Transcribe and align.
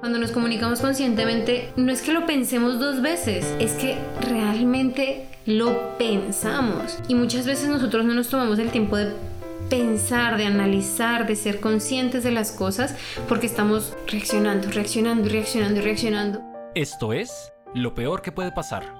Cuando 0.00 0.18
nos 0.18 0.32
comunicamos 0.32 0.80
conscientemente, 0.80 1.74
no 1.76 1.92
es 1.92 2.00
que 2.00 2.14
lo 2.14 2.24
pensemos 2.24 2.80
dos 2.80 3.02
veces, 3.02 3.54
es 3.60 3.72
que 3.72 3.98
realmente 4.22 5.26
lo 5.44 5.98
pensamos. 5.98 6.98
Y 7.06 7.14
muchas 7.14 7.46
veces 7.46 7.68
nosotros 7.68 8.06
no 8.06 8.14
nos 8.14 8.30
tomamos 8.30 8.58
el 8.58 8.70
tiempo 8.70 8.96
de 8.96 9.12
pensar, 9.68 10.38
de 10.38 10.46
analizar, 10.46 11.26
de 11.26 11.36
ser 11.36 11.60
conscientes 11.60 12.24
de 12.24 12.30
las 12.30 12.50
cosas, 12.50 12.96
porque 13.28 13.44
estamos 13.44 13.94
reaccionando, 14.06 14.70
reaccionando, 14.70 15.28
reaccionando, 15.28 15.82
reaccionando. 15.82 16.40
Esto 16.74 17.12
es 17.12 17.52
Lo 17.74 17.94
Peor 17.94 18.22
que 18.22 18.32
puede 18.32 18.52
pasar, 18.52 18.94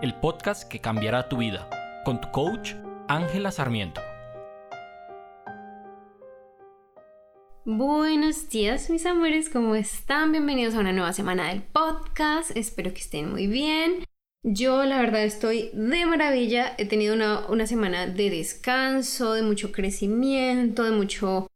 el 0.00 0.14
podcast 0.14 0.68
que 0.68 0.80
cambiará 0.80 1.28
tu 1.28 1.38
vida, 1.38 1.68
con 2.04 2.20
tu 2.20 2.30
coach 2.30 2.74
Ángela 3.08 3.50
Sarmiento. 3.50 4.00
Buenos 7.66 8.48
días 8.48 8.88
mis 8.88 9.04
amores, 9.04 9.50
¿cómo 9.50 9.74
están? 9.74 10.32
Bienvenidos 10.32 10.74
a 10.74 10.80
una 10.80 10.92
nueva 10.92 11.12
semana 11.12 11.48
del 11.48 11.60
podcast, 11.60 12.56
espero 12.56 12.94
que 12.94 13.00
estén 13.00 13.30
muy 13.30 13.48
bien. 13.48 14.02
Yo 14.42 14.82
la 14.86 14.98
verdad 14.98 15.24
estoy 15.24 15.68
de 15.74 16.06
maravilla, 16.06 16.74
he 16.78 16.86
tenido 16.86 17.14
una, 17.14 17.46
una 17.48 17.66
semana 17.66 18.06
de 18.06 18.30
descanso, 18.30 19.34
de 19.34 19.42
mucho 19.42 19.72
crecimiento, 19.72 20.84
de 20.84 20.92
mucho 20.92 21.48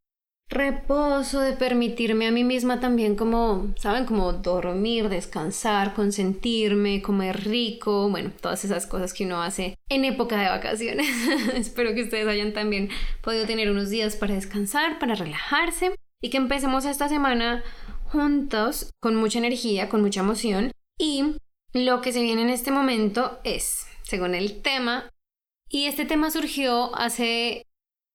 reposo, 0.48 1.40
de 1.40 1.54
permitirme 1.54 2.26
a 2.26 2.30
mí 2.30 2.44
misma 2.44 2.80
también 2.80 3.16
como, 3.16 3.72
¿saben? 3.76 4.04
Como 4.04 4.32
dormir, 4.32 5.08
descansar, 5.08 5.94
consentirme, 5.94 7.02
comer 7.02 7.44
rico, 7.44 8.08
bueno, 8.10 8.30
todas 8.40 8.64
esas 8.64 8.86
cosas 8.86 9.12
que 9.12 9.24
uno 9.24 9.42
hace 9.42 9.76
en 9.88 10.04
época 10.04 10.40
de 10.40 10.48
vacaciones. 10.48 11.08
Espero 11.54 11.94
que 11.94 12.02
ustedes 12.02 12.28
hayan 12.28 12.52
también 12.52 12.90
podido 13.22 13.46
tener 13.46 13.70
unos 13.70 13.90
días 13.90 14.16
para 14.16 14.34
descansar, 14.34 14.98
para 14.98 15.14
relajarse 15.14 15.94
y 16.22 16.30
que 16.30 16.36
empecemos 16.36 16.84
esta 16.84 17.08
semana 17.08 17.62
juntos 18.04 18.90
con 19.00 19.16
mucha 19.16 19.38
energía, 19.38 19.88
con 19.88 20.02
mucha 20.02 20.20
emoción 20.20 20.70
y 20.98 21.36
lo 21.72 22.00
que 22.00 22.12
se 22.12 22.22
viene 22.22 22.42
en 22.42 22.50
este 22.50 22.70
momento 22.70 23.40
es, 23.42 23.86
según 24.04 24.34
el 24.34 24.62
tema, 24.62 25.10
y 25.68 25.86
este 25.86 26.04
tema 26.04 26.30
surgió 26.30 26.94
hace, 26.94 27.66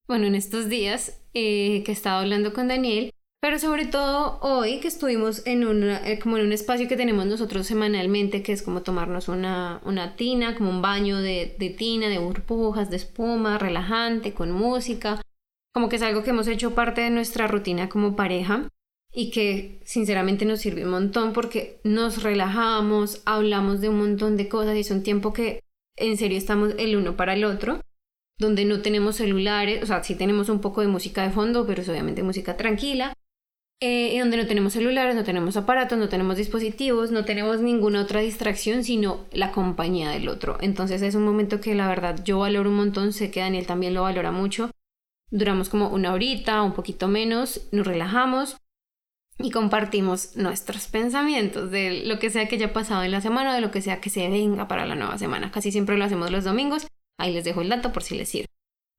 bueno, 0.09 0.25
en 0.25 0.33
estos 0.33 0.69
días 0.69 1.21
eh, 1.35 1.83
que 1.85 1.91
estaba 1.91 2.19
hablando 2.19 2.51
con 2.51 2.67
Daniel, 2.67 3.13
pero 3.39 3.59
sobre 3.59 3.85
todo 3.85 4.39
hoy 4.41 4.79
que 4.79 4.87
estuvimos 4.87 5.45
en 5.45 5.65
una, 5.65 6.05
eh, 6.05 6.17
como 6.17 6.37
en 6.37 6.47
un 6.47 6.51
espacio 6.51 6.87
que 6.87 6.97
tenemos 6.97 7.27
nosotros 7.27 7.67
semanalmente, 7.67 8.41
que 8.41 8.51
es 8.51 8.63
como 8.63 8.81
tomarnos 8.81 9.27
una, 9.27 9.79
una 9.85 10.15
tina, 10.15 10.55
como 10.55 10.71
un 10.71 10.81
baño 10.81 11.19
de, 11.19 11.55
de 11.59 11.69
tina, 11.69 12.09
de 12.09 12.17
burbujas, 12.17 12.89
de 12.89 12.95
espuma, 12.95 13.59
relajante, 13.59 14.33
con 14.33 14.51
música, 14.51 15.21
como 15.73 15.89
que 15.89 15.97
es 15.97 16.01
algo 16.01 16.23
que 16.23 16.31
hemos 16.31 16.47
hecho 16.47 16.73
parte 16.73 17.01
de 17.01 17.11
nuestra 17.11 17.47
rutina 17.47 17.87
como 17.87 18.15
pareja 18.15 18.67
y 19.13 19.29
que 19.29 19.79
sinceramente 19.85 20.43
nos 20.43 20.59
sirve 20.59 20.85
un 20.85 20.91
montón 20.91 21.33
porque 21.33 21.79
nos 21.83 22.23
relajamos, 22.23 23.21
hablamos 23.25 23.79
de 23.79 23.89
un 23.89 23.99
montón 23.99 24.37
de 24.37 24.49
cosas 24.49 24.75
y 24.75 24.79
es 24.79 24.89
un 24.89 25.03
tiempo 25.03 25.33
que 25.33 25.63
en 25.97 26.17
serio 26.17 26.37
estamos 26.37 26.73
el 26.79 26.95
uno 26.95 27.15
para 27.15 27.33
el 27.35 27.45
otro, 27.45 27.81
donde 28.39 28.65
no 28.65 28.81
tenemos 28.81 29.17
celulares, 29.17 29.83
o 29.83 29.85
sea, 29.85 30.03
sí 30.03 30.15
tenemos 30.15 30.49
un 30.49 30.61
poco 30.61 30.81
de 30.81 30.87
música 30.87 31.23
de 31.23 31.29
fondo, 31.29 31.67
pero 31.67 31.81
es 31.81 31.89
obviamente 31.89 32.23
música 32.23 32.57
tranquila, 32.57 33.13
eh, 33.81 34.17
donde 34.19 34.37
no 34.37 34.47
tenemos 34.47 34.73
celulares, 34.73 35.15
no 35.15 35.23
tenemos 35.23 35.55
aparatos, 35.55 35.99
no 35.99 36.09
tenemos 36.09 36.37
dispositivos, 36.37 37.11
no 37.11 37.25
tenemos 37.25 37.61
ninguna 37.61 38.01
otra 38.01 38.21
distracción, 38.21 38.83
sino 38.83 39.25
la 39.31 39.51
compañía 39.51 40.09
del 40.09 40.27
otro. 40.27 40.57
Entonces 40.61 41.01
es 41.01 41.15
un 41.15 41.23
momento 41.23 41.61
que 41.61 41.75
la 41.75 41.87
verdad 41.87 42.23
yo 42.23 42.39
valoro 42.39 42.69
un 42.69 42.77
montón, 42.77 43.13
sé 43.13 43.29
que 43.29 43.41
Daniel 43.41 43.67
también 43.67 43.93
lo 43.93 44.01
valora 44.01 44.31
mucho 44.31 44.71
Duramos 45.31 45.69
como 45.69 45.89
una 45.89 46.13
horita, 46.13 46.61
un 46.63 46.73
poquito 46.73 47.07
menos, 47.07 47.67
nos 47.71 47.85
relajamos 47.85 48.57
y 49.37 49.51
compartimos 49.51 50.35
nuestros 50.35 50.87
pensamientos 50.87 51.69
de 51.71 52.03
lo 52.05 52.19
que 52.19 52.29
sea 52.29 52.47
que 52.47 52.55
haya 52.55 52.73
pasado 52.73 53.03
en 53.03 53.11
la 53.11 53.21
semana, 53.21 53.53
de 53.53 53.61
lo 53.61 53.71
que 53.71 53.81
sea 53.81 54.01
que 54.01 54.09
se 54.09 54.27
venga 54.27 54.67
para 54.67 54.85
la 54.87 54.95
nueva 54.95 55.17
semana. 55.17 55.51
Casi 55.51 55.71
siempre 55.71 55.97
lo 55.97 56.05
hacemos 56.05 56.31
los 56.31 56.43
domingos. 56.43 56.87
Ahí 57.19 57.33
les 57.33 57.43
dejo 57.43 57.61
el 57.61 57.69
dato 57.69 57.91
por 57.91 58.01
si 58.01 58.15
les 58.15 58.29
sirve. 58.29 58.47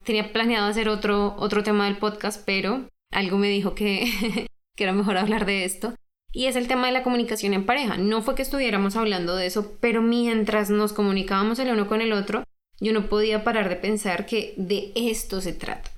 Tenía 0.04 0.32
planeado 0.32 0.68
hacer 0.68 0.88
otro, 0.88 1.34
otro 1.38 1.62
tema 1.62 1.86
del 1.86 1.96
podcast, 1.96 2.42
pero 2.44 2.88
algo 3.10 3.38
me 3.38 3.48
dijo 3.48 3.74
que, 3.74 4.46
que 4.76 4.84
era 4.84 4.92
mejor 4.92 5.16
hablar 5.16 5.46
de 5.46 5.64
esto. 5.64 5.94
Y 6.32 6.46
es 6.46 6.54
el 6.54 6.68
tema 6.68 6.86
de 6.86 6.92
la 6.92 7.02
comunicación 7.02 7.54
en 7.54 7.66
pareja. 7.66 7.96
No 7.96 8.22
fue 8.22 8.36
que 8.36 8.42
estuviéramos 8.42 8.94
hablando 8.94 9.34
de 9.34 9.46
eso, 9.46 9.76
pero 9.80 10.00
mientras 10.00 10.70
nos 10.70 10.92
comunicábamos 10.92 11.58
el 11.58 11.70
uno 11.70 11.88
con 11.88 12.02
el 12.02 12.12
otro, 12.12 12.44
yo 12.78 12.92
no 12.92 13.08
podía 13.08 13.42
parar 13.42 13.68
de 13.68 13.76
pensar 13.76 14.26
que 14.26 14.54
de 14.56 14.92
esto 14.94 15.40
se 15.40 15.52
trata. 15.52 15.90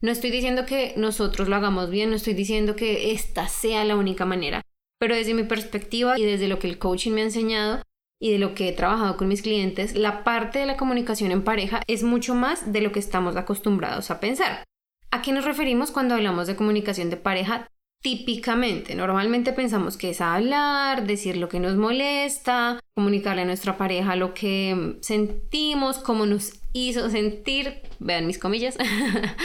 No 0.00 0.12
estoy 0.12 0.30
diciendo 0.30 0.66
que 0.66 0.94
nosotros 0.96 1.48
lo 1.48 1.56
hagamos 1.56 1.90
bien, 1.90 2.10
no 2.10 2.16
estoy 2.16 2.34
diciendo 2.34 2.76
que 2.76 3.12
esta 3.12 3.48
sea 3.48 3.84
la 3.84 3.96
única 3.96 4.24
manera, 4.24 4.62
pero 5.00 5.14
desde 5.16 5.34
mi 5.34 5.42
perspectiva 5.42 6.18
y 6.18 6.24
desde 6.24 6.48
lo 6.48 6.58
que 6.58 6.68
el 6.68 6.78
coaching 6.78 7.12
me 7.12 7.22
ha 7.22 7.24
enseñado 7.24 7.82
y 8.20 8.32
de 8.32 8.38
lo 8.38 8.54
que 8.54 8.68
he 8.68 8.72
trabajado 8.72 9.16
con 9.16 9.28
mis 9.28 9.42
clientes, 9.42 9.94
la 9.94 10.24
parte 10.24 10.58
de 10.58 10.66
la 10.66 10.76
comunicación 10.76 11.30
en 11.30 11.44
pareja 11.44 11.82
es 11.86 12.02
mucho 12.02 12.34
más 12.34 12.72
de 12.72 12.80
lo 12.80 12.92
que 12.92 12.98
estamos 12.98 13.36
acostumbrados 13.36 14.10
a 14.10 14.20
pensar. 14.20 14.64
¿A 15.10 15.22
qué 15.22 15.32
nos 15.32 15.44
referimos 15.44 15.90
cuando 15.90 16.14
hablamos 16.14 16.46
de 16.46 16.56
comunicación 16.56 17.10
de 17.10 17.16
pareja? 17.16 17.68
Típicamente, 18.02 18.94
normalmente 18.94 19.52
pensamos 19.52 19.96
que 19.96 20.10
es 20.10 20.20
hablar, 20.20 21.06
decir 21.06 21.36
lo 21.36 21.48
que 21.48 21.58
nos 21.58 21.76
molesta, 21.76 22.78
comunicarle 22.94 23.42
a 23.42 23.46
nuestra 23.46 23.76
pareja 23.76 24.14
lo 24.14 24.34
que 24.34 24.98
sentimos, 25.00 25.98
cómo 25.98 26.24
nos 26.24 26.60
hizo 26.72 27.10
sentir, 27.10 27.82
vean 27.98 28.26
mis 28.26 28.38
comillas, 28.38 28.76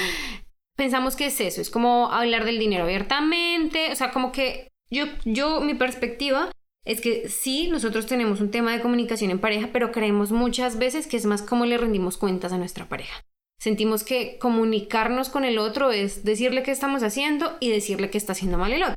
pensamos 0.75 1.15
que 1.15 1.27
es 1.27 1.39
eso, 1.41 1.61
es 1.61 1.71
como 1.71 2.11
hablar 2.11 2.45
del 2.45 2.59
dinero 2.59 2.83
abiertamente, 2.83 3.91
o 3.91 3.95
sea, 3.95 4.11
como 4.11 4.31
que 4.31 4.67
yo, 4.91 5.05
yo, 5.25 5.61
mi 5.61 5.73
perspectiva 5.73 6.51
es 6.85 6.99
que 6.99 7.29
sí, 7.29 7.67
nosotros 7.69 8.05
tenemos 8.05 8.41
un 8.41 8.51
tema 8.51 8.73
de 8.73 8.81
comunicación 8.81 9.31
en 9.31 9.39
pareja, 9.39 9.69
pero 9.71 9.91
creemos 9.91 10.31
muchas 10.31 10.77
veces 10.77 11.07
que 11.07 11.17
es 11.17 11.25
más 11.25 11.41
como 11.41 11.65
le 11.65 11.77
rendimos 11.77 12.17
cuentas 12.17 12.51
a 12.51 12.57
nuestra 12.57 12.89
pareja. 12.89 13.23
Sentimos 13.59 14.03
que 14.03 14.37
comunicarnos 14.39 15.29
con 15.29 15.45
el 15.45 15.57
otro 15.57 15.91
es 15.91 16.25
decirle 16.25 16.63
qué 16.63 16.71
estamos 16.71 17.01
haciendo 17.01 17.55
y 17.61 17.69
decirle 17.69 18.09
que 18.09 18.17
está 18.17 18.33
haciendo 18.33 18.57
mal 18.57 18.73
el 18.73 18.83
otro. 18.83 18.95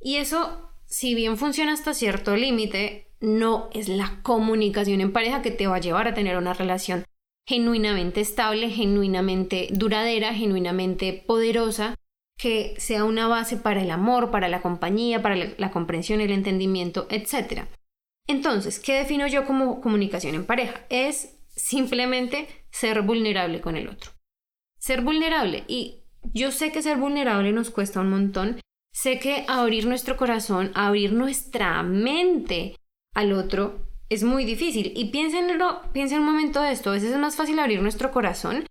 Y 0.00 0.16
eso, 0.16 0.72
si 0.86 1.14
bien 1.14 1.36
funciona 1.36 1.72
hasta 1.72 1.94
cierto 1.94 2.36
límite, 2.36 3.12
no 3.20 3.70
es 3.72 3.88
la 3.88 4.20
comunicación 4.22 5.00
en 5.00 5.12
pareja 5.12 5.42
que 5.42 5.52
te 5.52 5.68
va 5.68 5.76
a 5.76 5.80
llevar 5.80 6.08
a 6.08 6.14
tener 6.14 6.36
una 6.36 6.54
relación 6.54 7.04
genuinamente 7.46 8.20
estable, 8.20 8.70
genuinamente 8.70 9.68
duradera, 9.70 10.34
genuinamente 10.34 11.24
poderosa, 11.26 11.94
que 12.36 12.74
sea 12.78 13.04
una 13.04 13.28
base 13.28 13.56
para 13.56 13.82
el 13.82 13.90
amor, 13.90 14.30
para 14.30 14.48
la 14.48 14.60
compañía, 14.60 15.22
para 15.22 15.36
la, 15.36 15.70
comprensión, 15.70 16.20
el 16.20 16.32
entendimiento, 16.32 17.06
etc. 17.10 17.62
Entonces, 18.26 18.78
¿qué 18.80 18.94
defino 18.94 19.26
yo 19.26 19.46
como 19.46 19.80
comunicación 19.80 20.34
en 20.34 20.46
pareja? 20.46 20.80
Es 20.88 21.38
simplemente 21.48 22.48
ser 22.70 23.02
vulnerable 23.02 23.60
con 23.60 23.76
el 23.76 23.88
otro. 23.88 24.10
Ser 24.78 25.02
vulnerable. 25.02 25.64
Y 25.68 26.02
yo 26.32 26.50
sé 26.50 26.72
que 26.72 26.82
ser 26.82 26.98
vulnerable 26.98 27.52
nos 27.52 27.70
cuesta 27.70 28.00
un 28.00 28.10
montón. 28.10 28.60
Sé 28.92 29.18
que 29.18 29.44
abrir 29.48 29.86
nuestro 29.86 30.16
corazón, 30.16 30.70
abrir 30.74 31.12
nuestra 31.12 31.82
mente 31.82 32.76
al 33.14 33.32
otro 33.32 33.88
es 34.08 34.22
muy 34.22 34.44
difícil. 34.44 34.92
Y 34.96 35.06
piénsenlo, 35.06 35.82
piensen 35.92 36.20
un 36.20 36.26
momento 36.26 36.60
de 36.60 36.72
esto. 36.72 36.90
A 36.90 36.94
veces 36.94 37.12
es 37.12 37.18
más 37.18 37.36
fácil 37.36 37.58
abrir 37.58 37.80
nuestro 37.82 38.10
corazón 38.10 38.66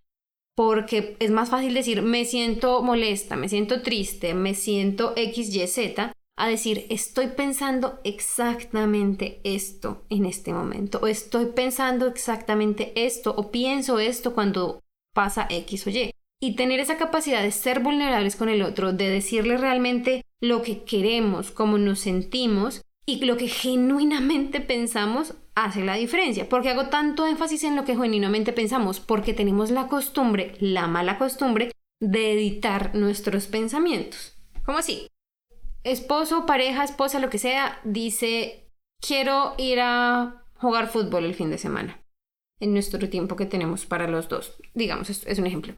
porque 0.56 1.16
es 1.18 1.30
más 1.30 1.50
fácil 1.50 1.74
decir 1.74 2.02
me 2.02 2.24
siento 2.24 2.82
molesta, 2.82 3.36
me 3.36 3.48
siento 3.48 3.82
triste, 3.82 4.34
me 4.34 4.54
siento 4.54 5.12
X, 5.16 5.54
Y, 5.54 5.66
Z, 5.66 6.12
a 6.36 6.48
decir 6.48 6.86
estoy 6.90 7.28
pensando 7.28 8.00
exactamente 8.04 9.40
esto 9.44 10.02
en 10.10 10.26
este 10.26 10.52
momento, 10.52 11.00
o 11.02 11.06
estoy 11.06 11.46
pensando 11.46 12.06
exactamente 12.06 12.92
esto, 12.96 13.34
o 13.36 13.50
pienso 13.50 13.98
esto 13.98 14.34
cuando 14.34 14.80
pasa 15.14 15.46
X 15.48 15.86
o 15.86 15.90
Y. 15.90 16.10
Y 16.40 16.56
tener 16.56 16.80
esa 16.80 16.98
capacidad 16.98 17.42
de 17.42 17.52
ser 17.52 17.80
vulnerables 17.80 18.36
con 18.36 18.48
el 18.48 18.62
otro, 18.62 18.92
de 18.92 19.08
decirle 19.08 19.56
realmente 19.56 20.22
lo 20.42 20.62
que 20.62 20.82
queremos, 20.82 21.50
cómo 21.50 21.78
nos 21.78 22.00
sentimos, 22.00 22.82
y 23.06 23.24
lo 23.24 23.36
que 23.36 23.48
genuinamente 23.48 24.60
pensamos 24.60 25.34
hace 25.54 25.84
la 25.84 25.94
diferencia. 25.94 26.48
¿Por 26.48 26.62
qué 26.62 26.70
hago 26.70 26.88
tanto 26.88 27.26
énfasis 27.26 27.64
en 27.64 27.76
lo 27.76 27.84
que 27.84 27.96
genuinamente 27.96 28.52
pensamos? 28.52 29.00
Porque 29.00 29.34
tenemos 29.34 29.70
la 29.70 29.88
costumbre, 29.88 30.54
la 30.60 30.86
mala 30.86 31.18
costumbre, 31.18 31.72
de 32.00 32.32
editar 32.32 32.94
nuestros 32.94 33.46
pensamientos. 33.46 34.36
¿Cómo 34.64 34.78
así? 34.78 35.08
Esposo, 35.84 36.46
pareja, 36.46 36.84
esposa, 36.84 37.18
lo 37.18 37.30
que 37.30 37.38
sea, 37.38 37.80
dice, 37.84 38.70
quiero 39.00 39.54
ir 39.58 39.80
a 39.80 40.44
jugar 40.56 40.88
fútbol 40.88 41.24
el 41.24 41.34
fin 41.34 41.50
de 41.50 41.58
semana. 41.58 42.00
En 42.60 42.72
nuestro 42.72 43.08
tiempo 43.08 43.36
que 43.36 43.46
tenemos 43.46 43.84
para 43.84 44.08
los 44.08 44.28
dos. 44.28 44.56
Digamos, 44.74 45.10
es 45.10 45.38
un 45.38 45.46
ejemplo. 45.46 45.74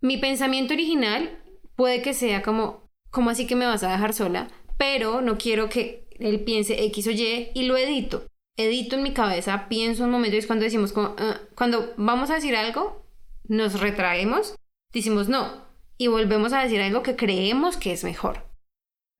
Mi 0.00 0.18
pensamiento 0.18 0.74
original 0.74 1.42
puede 1.74 2.02
que 2.02 2.14
sea 2.14 2.42
como, 2.42 2.88
¿cómo 3.10 3.30
así 3.30 3.46
que 3.46 3.56
me 3.56 3.66
vas 3.66 3.82
a 3.82 3.90
dejar 3.90 4.12
sola? 4.12 4.48
Pero 4.78 5.20
no 5.20 5.38
quiero 5.38 5.68
que 5.68 6.06
él 6.18 6.44
piense 6.44 6.84
X 6.84 7.06
o 7.06 7.10
Y 7.10 7.50
y 7.54 7.64
lo 7.64 7.76
edito. 7.76 8.26
Edito 8.56 8.96
en 8.96 9.02
mi 9.02 9.12
cabeza, 9.12 9.68
pienso 9.68 10.04
un 10.04 10.10
momento 10.10 10.36
y 10.36 10.38
es 10.38 10.46
cuando 10.46 10.64
decimos, 10.64 10.94
ah", 10.96 11.40
cuando 11.54 11.92
vamos 11.96 12.30
a 12.30 12.34
decir 12.34 12.56
algo, 12.56 13.04
nos 13.48 13.80
retraemos, 13.80 14.56
decimos 14.92 15.28
no 15.28 15.66
y 15.98 16.08
volvemos 16.08 16.52
a 16.52 16.62
decir 16.62 16.80
algo 16.80 17.02
que 17.02 17.16
creemos 17.16 17.76
que 17.76 17.92
es 17.92 18.04
mejor. 18.04 18.46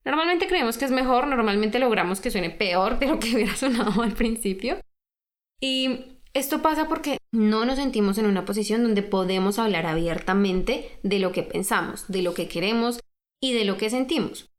Normalmente 0.05 0.47
creemos 0.47 0.79
que 0.79 0.85
es 0.85 0.91
mejor, 0.91 1.27
normalmente 1.27 1.79
logramos 1.79 2.21
que 2.21 2.31
suene 2.31 2.51
peor 2.51 2.99
de 2.99 3.09
lo 3.09 3.19
que 3.19 3.31
hubiera 3.35 3.57
sonado 3.57 4.03
al 4.03 4.13
principio. 4.13 4.81
Y 5.61 6.21
esto 6.33 6.63
pasa 6.63 6.87
porque 6.89 7.19
no 7.33 7.65
nos 7.65 7.77
sentimos 7.77 8.19
en 8.19 8.27
una 8.27 8.45
posición 8.45 8.83
donde 8.83 9.03
podemos 9.03 9.59
hablar 9.59 9.87
abiertamente 9.87 10.99
de 11.03 11.19
lo 11.19 11.33
que 11.33 11.43
pensamos, 11.43 12.07
de 12.09 12.23
lo 12.23 12.35
que 12.35 12.49
queremos 12.49 13.01
y 13.41 13.53
de 13.55 13.65
lo 13.65 13.79
que 13.79 13.91
sentimos. 13.91 14.51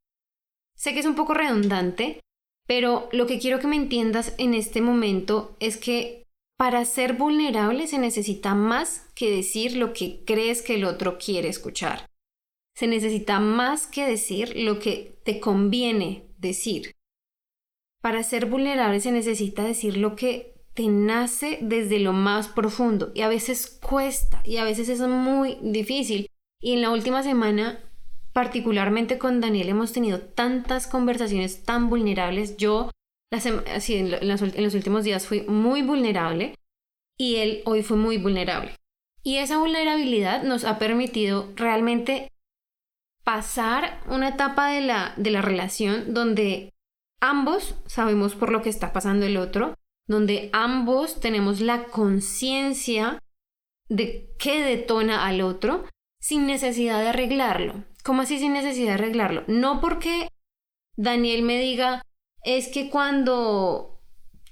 Sé 0.75 0.93
que 0.93 0.99
es 0.99 1.05
un 1.05 1.15
poco 1.15 1.33
redundante, 1.33 2.19
pero 2.67 3.09
lo 3.11 3.25
que 3.25 3.39
quiero 3.39 3.59
que 3.59 3.67
me 3.67 3.77
entiendas 3.77 4.35
en 4.37 4.53
este 4.53 4.81
momento 4.81 5.55
es 5.59 5.77
que 5.77 6.27
para 6.57 6.85
ser 6.85 7.13
vulnerable 7.13 7.87
se 7.87 7.97
necesita 7.97 8.55
más 8.55 9.07
que 9.15 9.31
decir 9.31 9.77
lo 9.77 9.93
que 9.93 10.23
crees 10.25 10.61
que 10.61 10.75
el 10.75 10.85
otro 10.85 11.17
quiere 11.17 11.47
escuchar. 11.47 12.07
Se 12.75 12.87
necesita 12.87 13.39
más 13.39 13.87
que 13.87 14.05
decir 14.05 14.53
lo 14.55 14.79
que 14.79 15.19
te 15.23 15.39
conviene 15.39 16.27
decir. 16.37 16.91
Para 18.01 18.23
ser 18.23 18.47
vulnerable 18.47 18.99
se 18.99 19.11
necesita 19.11 19.63
decir 19.63 19.97
lo 19.97 20.15
que 20.15 20.55
te 20.73 20.87
nace 20.87 21.57
desde 21.61 21.99
lo 21.99 22.13
más 22.13 22.47
profundo 22.47 23.11
y 23.15 23.21
a 23.21 23.29
veces 23.29 23.67
cuesta 23.67 24.41
y 24.43 24.57
a 24.57 24.63
veces 24.63 24.89
es 24.89 24.99
muy 24.99 25.57
difícil. 25.61 26.27
Y 26.59 26.73
en 26.73 26.81
la 26.81 26.91
última 26.91 27.23
semana, 27.23 27.79
particularmente 28.37 29.17
con 29.17 29.41
Daniel, 29.41 29.69
hemos 29.69 29.93
tenido 29.93 30.19
tantas 30.19 30.85
conversaciones 30.85 31.63
tan 31.63 31.89
vulnerables. 31.89 32.55
Yo, 32.55 32.91
en, 33.31 33.63
en 33.65 34.63
los 34.63 34.75
últimos 34.75 35.03
días 35.03 35.25
fui 35.25 35.41
muy 35.47 35.81
vulnerable 35.81 36.53
y 37.17 37.37
él 37.37 37.63
hoy 37.65 37.81
fue 37.81 37.97
muy 37.97 38.19
vulnerable. 38.19 38.75
Y 39.23 39.37
esa 39.37 39.57
vulnerabilidad 39.57 40.43
nos 40.43 40.65
ha 40.65 40.77
permitido 40.77 41.51
realmente 41.55 42.31
pasar 43.23 44.03
una 44.07 44.27
etapa 44.27 44.69
de 44.69 44.81
la, 44.81 45.15
de 45.17 45.31
la 45.31 45.41
relación 45.41 46.13
donde 46.13 46.75
ambos 47.19 47.73
sabemos 47.87 48.35
por 48.35 48.51
lo 48.51 48.61
que 48.61 48.69
está 48.69 48.93
pasando 48.93 49.25
el 49.25 49.37
otro, 49.37 49.73
donde 50.05 50.51
ambos 50.53 51.19
tenemos 51.19 51.59
la 51.59 51.85
conciencia 51.85 53.17
de 53.89 54.29
qué 54.37 54.61
detona 54.63 55.25
al 55.25 55.41
otro 55.41 55.85
sin 56.21 56.45
necesidad 56.45 57.01
de 57.01 57.07
arreglarlo. 57.07 57.83
¿Cómo 58.03 58.21
así 58.21 58.39
sin 58.39 58.53
necesidad 58.53 58.87
de 58.87 58.93
arreglarlo? 58.93 59.43
No 59.47 59.81
porque 59.81 60.29
Daniel 60.95 61.43
me 61.43 61.59
diga, 61.59 62.01
es 62.43 62.69
que 62.69 62.89
cuando 62.89 64.01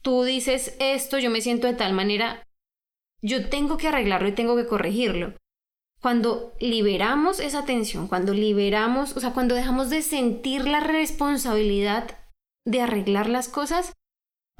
tú 0.01 0.23
dices 0.23 0.75
esto, 0.79 1.17
yo 1.17 1.29
me 1.29 1.41
siento 1.41 1.67
de 1.67 1.73
tal 1.73 1.93
manera, 1.93 2.43
yo 3.21 3.49
tengo 3.49 3.77
que 3.77 3.87
arreglarlo 3.87 4.27
y 4.27 4.33
tengo 4.33 4.55
que 4.55 4.67
corregirlo. 4.67 5.33
Cuando 6.01 6.53
liberamos 6.59 7.39
esa 7.39 7.65
tensión, 7.65 8.07
cuando 8.07 8.33
liberamos, 8.33 9.17
o 9.17 9.19
sea, 9.19 9.33
cuando 9.33 9.55
dejamos 9.55 9.89
de 9.89 10.03
sentir 10.03 10.67
la 10.67 10.79
responsabilidad 10.79 12.19
de 12.65 12.81
arreglar 12.81 13.29
las 13.29 13.49
cosas, 13.49 13.93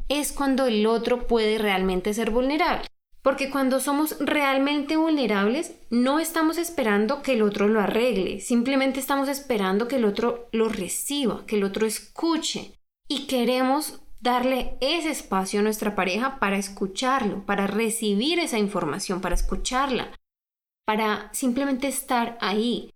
es 0.09 0.31
cuando 0.31 0.65
el 0.65 0.87
otro 0.87 1.27
puede 1.27 1.57
realmente 1.57 2.13
ser 2.13 2.31
vulnerable. 2.31 2.87
Porque 3.25 3.49
cuando 3.49 3.79
somos 3.79 4.17
realmente 4.19 4.97
vulnerables, 4.97 5.73
no 5.89 6.19
estamos 6.19 6.59
esperando 6.59 7.23
que 7.23 7.33
el 7.33 7.41
otro 7.41 7.67
lo 7.67 7.81
arregle, 7.81 8.39
simplemente 8.39 8.99
estamos 8.99 9.29
esperando 9.29 9.87
que 9.87 9.95
el 9.95 10.05
otro 10.05 10.47
lo 10.51 10.69
reciba, 10.69 11.43
que 11.47 11.55
el 11.55 11.63
otro 11.63 11.87
escuche. 11.87 12.79
Y 13.07 13.25
queremos 13.25 13.99
darle 14.19 14.77
ese 14.79 15.09
espacio 15.09 15.59
a 15.59 15.63
nuestra 15.63 15.95
pareja 15.95 16.37
para 16.39 16.59
escucharlo, 16.59 17.43
para 17.47 17.65
recibir 17.65 18.37
esa 18.37 18.59
información, 18.59 19.21
para 19.21 19.33
escucharla, 19.33 20.11
para 20.85 21.33
simplemente 21.33 21.87
estar 21.87 22.37
ahí. 22.41 22.91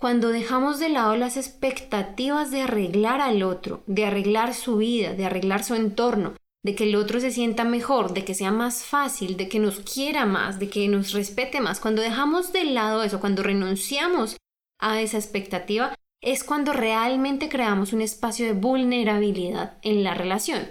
Cuando 0.00 0.30
dejamos 0.30 0.78
de 0.78 0.88
lado 0.88 1.14
las 1.14 1.36
expectativas 1.36 2.50
de 2.50 2.62
arreglar 2.62 3.20
al 3.20 3.42
otro, 3.42 3.82
de 3.86 4.06
arreglar 4.06 4.54
su 4.54 4.78
vida, 4.78 5.12
de 5.12 5.26
arreglar 5.26 5.62
su 5.62 5.74
entorno, 5.74 6.32
de 6.64 6.74
que 6.74 6.84
el 6.84 6.96
otro 6.96 7.20
se 7.20 7.30
sienta 7.30 7.62
mejor, 7.64 8.14
de 8.14 8.24
que 8.24 8.34
sea 8.34 8.50
más 8.50 8.84
fácil, 8.84 9.36
de 9.36 9.48
que 9.48 9.58
nos 9.58 9.80
quiera 9.80 10.24
más, 10.24 10.58
de 10.58 10.70
que 10.70 10.88
nos 10.88 11.12
respete 11.12 11.60
más. 11.60 11.78
Cuando 11.78 12.00
dejamos 12.00 12.52
de 12.52 12.64
lado 12.64 13.02
eso, 13.02 13.20
cuando 13.20 13.42
renunciamos 13.42 14.38
a 14.80 15.00
esa 15.02 15.18
expectativa, 15.18 15.94
es 16.22 16.42
cuando 16.42 16.72
realmente 16.72 17.50
creamos 17.50 17.92
un 17.92 18.00
espacio 18.00 18.46
de 18.46 18.54
vulnerabilidad 18.54 19.76
en 19.82 20.02
la 20.02 20.14
relación. 20.14 20.70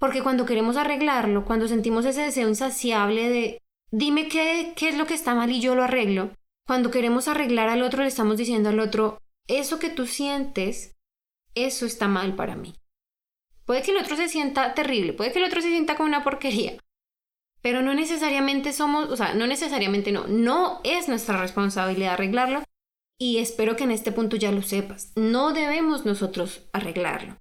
Porque 0.00 0.22
cuando 0.22 0.46
queremos 0.46 0.76
arreglarlo, 0.76 1.44
cuando 1.44 1.68
sentimos 1.68 2.04
ese 2.06 2.22
deseo 2.22 2.48
insaciable 2.48 3.28
de 3.28 3.58
dime 3.92 4.28
qué, 4.28 4.72
qué 4.74 4.88
es 4.88 4.98
lo 4.98 5.06
que 5.06 5.14
está 5.14 5.36
mal 5.36 5.52
y 5.52 5.60
yo 5.60 5.76
lo 5.76 5.84
arreglo, 5.84 6.30
cuando 6.66 6.90
queremos 6.90 7.28
arreglar 7.28 7.68
al 7.68 7.82
otro 7.82 8.02
le 8.02 8.08
estamos 8.08 8.36
diciendo 8.36 8.68
al 8.68 8.80
otro, 8.80 9.18
eso 9.46 9.78
que 9.78 9.90
tú 9.90 10.06
sientes, 10.06 10.96
eso 11.54 11.86
está 11.86 12.08
mal 12.08 12.34
para 12.34 12.56
mí. 12.56 12.74
Puede 13.70 13.82
que 13.82 13.92
el 13.92 13.98
otro 13.98 14.16
se 14.16 14.28
sienta 14.28 14.74
terrible, 14.74 15.12
puede 15.12 15.30
que 15.30 15.38
el 15.38 15.44
otro 15.44 15.62
se 15.62 15.68
sienta 15.68 15.94
como 15.94 16.08
una 16.08 16.24
porquería, 16.24 16.76
pero 17.62 17.82
no 17.82 17.94
necesariamente 17.94 18.72
somos, 18.72 19.08
o 19.10 19.16
sea, 19.16 19.32
no 19.34 19.46
necesariamente 19.46 20.10
no, 20.10 20.26
no 20.26 20.80
es 20.82 21.06
nuestra 21.06 21.40
responsabilidad 21.40 22.14
arreglarlo 22.14 22.64
y 23.16 23.38
espero 23.38 23.76
que 23.76 23.84
en 23.84 23.92
este 23.92 24.10
punto 24.10 24.34
ya 24.34 24.50
lo 24.50 24.62
sepas, 24.62 25.12
no 25.14 25.52
debemos 25.52 26.04
nosotros 26.04 26.68
arreglarlo. 26.72 27.36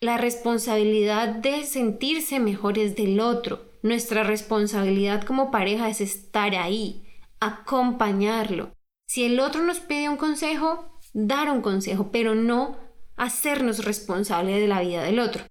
La 0.00 0.18
responsabilidad 0.18 1.28
de 1.28 1.64
sentirse 1.64 2.40
mejor 2.40 2.76
es 2.76 2.96
del 2.96 3.20
otro, 3.20 3.70
nuestra 3.84 4.24
responsabilidad 4.24 5.22
como 5.22 5.52
pareja 5.52 5.88
es 5.88 6.00
estar 6.00 6.56
ahí, 6.56 7.04
acompañarlo. 7.38 8.72
Si 9.06 9.22
el 9.22 9.38
otro 9.38 9.62
nos 9.62 9.78
pide 9.78 10.08
un 10.08 10.16
consejo, 10.16 10.98
dar 11.12 11.52
un 11.52 11.62
consejo, 11.62 12.10
pero 12.10 12.34
no 12.34 12.80
hacernos 13.16 13.84
responsables 13.84 14.60
de 14.60 14.66
la 14.66 14.80
vida 14.80 15.04
del 15.04 15.20
otro. 15.20 15.44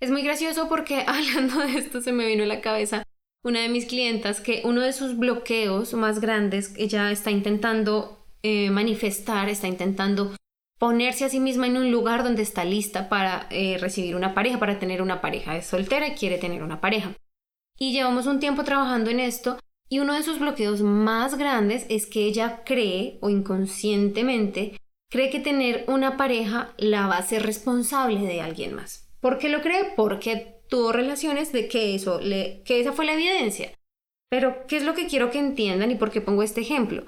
Es 0.00 0.10
muy 0.10 0.22
gracioso 0.22 0.68
porque 0.68 1.04
hablando 1.06 1.60
de 1.60 1.78
esto 1.78 2.00
se 2.00 2.12
me 2.12 2.26
vino 2.26 2.44
a 2.44 2.46
la 2.46 2.60
cabeza 2.60 3.02
una 3.44 3.60
de 3.60 3.68
mis 3.68 3.86
clientas 3.86 4.40
que 4.40 4.62
uno 4.64 4.80
de 4.82 4.92
sus 4.92 5.16
bloqueos 5.16 5.94
más 5.94 6.20
grandes, 6.20 6.74
ella 6.76 7.10
está 7.10 7.30
intentando 7.30 8.26
eh, 8.42 8.70
manifestar, 8.70 9.48
está 9.48 9.68
intentando 9.68 10.34
ponerse 10.78 11.24
a 11.24 11.28
sí 11.28 11.40
misma 11.40 11.66
en 11.66 11.76
un 11.76 11.90
lugar 11.90 12.24
donde 12.24 12.42
está 12.42 12.64
lista 12.64 13.08
para 13.08 13.46
eh, 13.50 13.78
recibir 13.78 14.16
una 14.16 14.34
pareja, 14.34 14.58
para 14.58 14.78
tener 14.78 15.02
una 15.02 15.20
pareja. 15.20 15.56
Es 15.56 15.66
soltera 15.66 16.08
y 16.08 16.14
quiere 16.14 16.38
tener 16.38 16.62
una 16.62 16.80
pareja. 16.80 17.14
Y 17.78 17.92
llevamos 17.92 18.26
un 18.26 18.40
tiempo 18.40 18.64
trabajando 18.64 19.10
en 19.10 19.20
esto 19.20 19.58
y 19.88 20.00
uno 20.00 20.14
de 20.14 20.22
sus 20.22 20.38
bloqueos 20.38 20.82
más 20.82 21.38
grandes 21.38 21.86
es 21.88 22.06
que 22.06 22.24
ella 22.24 22.62
cree 22.64 23.18
o 23.22 23.30
inconscientemente 23.30 24.76
cree 25.10 25.30
que 25.30 25.40
tener 25.40 25.84
una 25.88 26.16
pareja 26.16 26.74
la 26.76 27.06
va 27.06 27.16
a 27.16 27.20
hacer 27.20 27.44
responsable 27.44 28.20
de 28.20 28.42
alguien 28.42 28.74
más. 28.74 29.07
¿Por 29.20 29.38
qué 29.38 29.48
lo 29.48 29.60
cree? 29.60 29.92
Porque 29.96 30.60
tuvo 30.68 30.92
relaciones 30.92 31.52
de 31.52 31.68
que 31.68 31.94
eso, 31.94 32.20
le, 32.20 32.62
que 32.64 32.80
esa 32.80 32.92
fue 32.92 33.06
la 33.06 33.14
evidencia. 33.14 33.72
Pero, 34.30 34.66
¿qué 34.66 34.76
es 34.76 34.84
lo 34.84 34.94
que 34.94 35.06
quiero 35.06 35.30
que 35.30 35.38
entiendan 35.38 35.90
y 35.90 35.96
por 35.96 36.10
qué 36.10 36.20
pongo 36.20 36.42
este 36.42 36.60
ejemplo? 36.60 37.06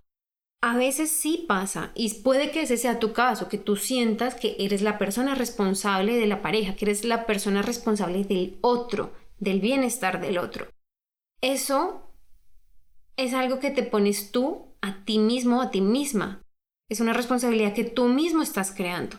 A 0.63 0.77
veces 0.77 1.11
sí 1.11 1.45
pasa 1.49 1.93
y 1.95 2.13
puede 2.23 2.51
que 2.51 2.63
ese 2.63 2.77
sea 2.77 2.99
tu 2.99 3.13
caso, 3.13 3.49
que 3.49 3.59
tú 3.59 3.77
sientas 3.77 4.35
que 4.35 4.57
eres 4.59 4.83
la 4.83 4.99
persona 4.99 5.35
responsable 5.35 6.17
de 6.17 6.27
la 6.27 6.43
pareja, 6.43 6.75
que 6.75 6.87
eres 6.87 7.05
la 7.05 7.27
persona 7.27 7.63
responsable 7.63 8.25
del 8.25 8.59
otro, 8.61 9.13
del 9.39 9.61
bienestar 9.61 10.21
del 10.21 10.39
otro. 10.39 10.69
Eso 11.41 12.11
es 13.17 13.33
algo 13.33 13.59
que 13.59 13.71
te 13.71 13.83
pones 13.83 14.33
tú 14.33 14.75
a 14.83 15.05
ti 15.05 15.19
mismo, 15.19 15.63
a 15.63 15.71
ti 15.71 15.81
misma. 15.81 16.43
Es 16.91 17.01
una 17.01 17.13
responsabilidad 17.13 17.73
que 17.73 17.85
tú 17.85 18.09
mismo 18.09 18.43
estás 18.43 18.73
creando. 18.73 19.19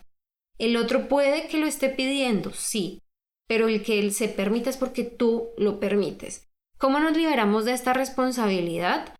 El 0.62 0.78
otro 0.78 1.08
puede 1.08 1.48
que 1.48 1.58
lo 1.58 1.66
esté 1.66 1.90
pidiendo, 1.90 2.54
sí, 2.54 3.02
pero 3.48 3.68
el 3.68 3.82
que 3.82 3.98
él 3.98 4.14
se 4.14 4.28
permita 4.28 4.70
es 4.70 4.78
porque 4.78 5.04
tú 5.04 5.50
lo 5.58 5.80
permites. 5.80 6.52
¿Cómo 6.78 7.00
nos 7.00 7.18
liberamos 7.18 7.66
de 7.66 7.74
esta 7.74 7.94
responsabilidad? 7.94 9.16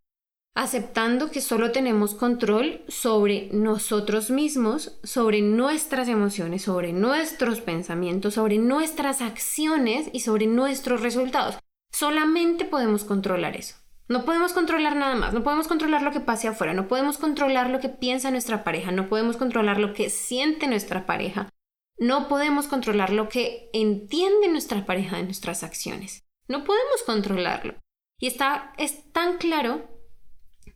Aceptando 0.56 1.32
que 1.32 1.42
solo 1.42 1.72
tenemos 1.72 2.14
control 2.14 2.82
sobre 2.88 3.50
nosotros 3.54 4.30
mismos, 4.30 5.00
sobre 5.02 5.42
nuestras 5.42 6.10
emociones, 6.10 6.62
sobre 6.62 6.94
nuestros 6.94 7.60
pensamientos, 7.60 8.36
sobre 8.36 8.60
nuestras 8.60 9.24
acciones 9.24 10.12
y 10.14 10.20
sobre 10.20 10.46
nuestros 10.46 11.02
resultados. 11.02 11.58
Solamente 11.92 12.66
podemos 12.66 13.04
controlar 13.04 13.58
eso. 13.58 13.81
No 14.12 14.26
podemos 14.26 14.52
controlar 14.52 14.98
nada 14.98 15.16
más, 15.16 15.34
no 15.34 15.42
podemos 15.42 15.70
controlar 15.70 16.02
lo 16.02 16.12
que 16.12 16.20
pase 16.20 16.50
afuera, 16.50 16.74
no 16.74 16.90
podemos 16.90 17.18
controlar 17.18 17.70
lo 17.70 17.80
que 17.80 17.88
piensa 17.88 18.30
nuestra 18.30 18.66
pareja, 18.66 18.92
no 18.92 19.08
podemos 19.08 19.38
controlar 19.38 19.80
lo 19.80 19.94
que 19.94 20.10
siente 20.10 20.68
nuestra 20.68 21.06
pareja, 21.06 21.48
no 21.98 22.28
podemos 22.28 22.68
controlar 22.68 23.14
lo 23.14 23.30
que 23.30 23.70
entiende 23.72 24.50
nuestra 24.50 24.86
pareja 24.86 25.16
de 25.16 25.24
nuestras 25.24 25.64
acciones. 25.64 26.26
No 26.50 26.66
podemos 26.66 27.04
controlarlo. 27.06 27.76
Y 28.20 28.28
está, 28.28 28.74
es 28.78 29.10
tan 29.14 29.38
claro, 29.38 29.88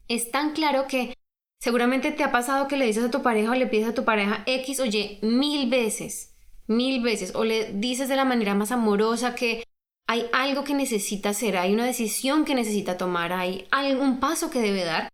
es 0.07 0.31
tan 0.31 0.53
claro 0.53 0.87
que 0.87 1.13
seguramente 1.59 2.13
te 2.13 2.23
ha 2.23 2.31
pasado 2.31 2.69
que 2.69 2.77
le 2.77 2.85
dices 2.85 3.03
a 3.03 3.11
tu 3.11 3.21
pareja 3.21 3.51
o 3.51 3.55
le 3.55 3.67
pides 3.67 3.89
a 3.89 3.93
tu 3.93 4.05
pareja 4.05 4.43
X 4.45 4.79
o 4.79 4.85
Y 4.85 5.19
mil 5.23 5.69
veces, 5.69 6.33
mil 6.67 7.03
veces, 7.03 7.35
o 7.35 7.43
le 7.43 7.73
dices 7.73 8.07
de 8.07 8.15
la 8.15 8.23
manera 8.23 8.55
más 8.55 8.71
amorosa 8.71 9.35
que 9.35 9.65
hay 10.07 10.27
algo 10.33 10.63
que 10.63 10.73
necesita 10.73 11.29
hacer, 11.29 11.57
hay 11.57 11.73
una 11.73 11.85
decisión 11.85 12.45
que 12.45 12.55
necesita 12.55 12.97
tomar, 12.97 13.33
hay 13.33 13.67
algún 13.71 14.19
paso 14.19 14.49
que 14.49 14.61
debe 14.61 14.83
dar. 14.83 15.09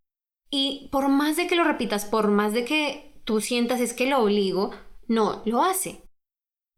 Y 0.49 0.89
por 0.91 1.07
más 1.07 1.37
de 1.37 1.47
que 1.47 1.55
lo 1.55 1.63
repitas, 1.63 2.05
por 2.05 2.29
más 2.29 2.53
de 2.53 2.65
que 2.65 3.13
tú 3.23 3.39
sientas 3.39 3.79
es 3.79 3.93
que 3.93 4.07
lo 4.07 4.19
obligo, 4.19 4.71
no 5.07 5.41
lo 5.45 5.63
hace. 5.63 6.03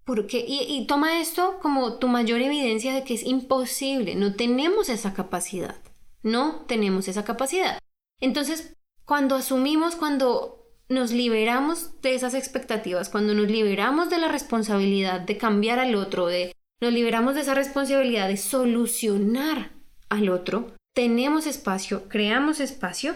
Porque, 0.05 0.45
y, 0.47 0.61
y 0.67 0.85
toma 0.85 1.19
esto 1.19 1.59
como 1.61 1.97
tu 1.97 2.07
mayor 2.07 2.41
evidencia 2.41 2.93
de 2.93 3.03
que 3.03 3.13
es 3.13 3.23
imposible, 3.23 4.15
no 4.15 4.35
tenemos 4.35 4.89
esa 4.89 5.13
capacidad, 5.13 5.81
no 6.21 6.65
tenemos 6.67 7.07
esa 7.07 7.23
capacidad. 7.23 7.79
Entonces, 8.19 8.75
cuando 9.05 9.35
asumimos, 9.35 9.95
cuando 9.95 10.63
nos 10.89 11.11
liberamos 11.11 12.01
de 12.01 12.15
esas 12.15 12.33
expectativas, 12.33 13.09
cuando 13.09 13.33
nos 13.33 13.47
liberamos 13.47 14.09
de 14.09 14.17
la 14.17 14.27
responsabilidad 14.27 15.21
de 15.21 15.37
cambiar 15.37 15.79
al 15.79 15.95
otro, 15.95 16.27
de 16.27 16.53
nos 16.81 16.93
liberamos 16.93 17.35
de 17.35 17.41
esa 17.41 17.53
responsabilidad 17.53 18.27
de 18.27 18.37
solucionar 18.37 19.71
al 20.09 20.29
otro, 20.29 20.75
tenemos 20.93 21.47
espacio, 21.47 22.07
creamos 22.07 22.59
espacio 22.59 23.15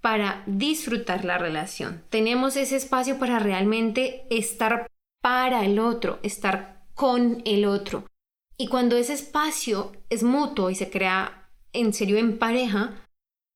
para 0.00 0.42
disfrutar 0.46 1.24
la 1.24 1.38
relación. 1.38 2.02
Tenemos 2.08 2.56
ese 2.56 2.76
espacio 2.76 3.18
para 3.18 3.38
realmente 3.38 4.26
estar 4.30 4.86
para 5.20 5.64
el 5.64 5.78
otro, 5.78 6.20
estar 6.22 6.84
con 6.94 7.42
el 7.44 7.64
otro. 7.64 8.06
Y 8.56 8.68
cuando 8.68 8.96
ese 8.96 9.12
espacio 9.12 9.92
es 10.08 10.22
mutuo 10.22 10.70
y 10.70 10.74
se 10.74 10.90
crea 10.90 11.50
en 11.72 11.92
serio 11.92 12.16
en 12.16 12.38
pareja, 12.38 13.04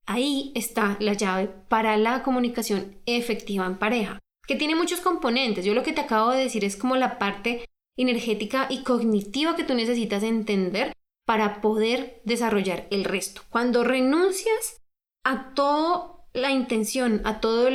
ahí 0.06 0.52
está 0.54 0.96
la 1.00 1.14
llave 1.14 1.48
para 1.68 1.96
la 1.96 2.22
comunicación 2.22 2.96
efectiva 3.06 3.66
en 3.66 3.78
pareja, 3.78 4.18
que 4.46 4.56
tiene 4.56 4.76
muchos 4.76 5.00
componentes. 5.00 5.64
Yo 5.64 5.74
lo 5.74 5.82
que 5.82 5.92
te 5.92 6.02
acabo 6.02 6.30
de 6.30 6.44
decir 6.44 6.64
es 6.64 6.76
como 6.76 6.96
la 6.96 7.18
parte 7.18 7.64
energética 7.96 8.66
y 8.70 8.82
cognitiva 8.82 9.56
que 9.56 9.64
tú 9.64 9.74
necesitas 9.74 10.22
entender 10.22 10.92
para 11.26 11.60
poder 11.60 12.20
desarrollar 12.24 12.86
el 12.90 13.04
resto. 13.04 13.42
Cuando 13.48 13.84
renuncias 13.84 14.80
a 15.24 15.54
toda 15.54 16.16
la 16.32 16.50
intención, 16.50 17.20
a 17.24 17.40
todo 17.40 17.68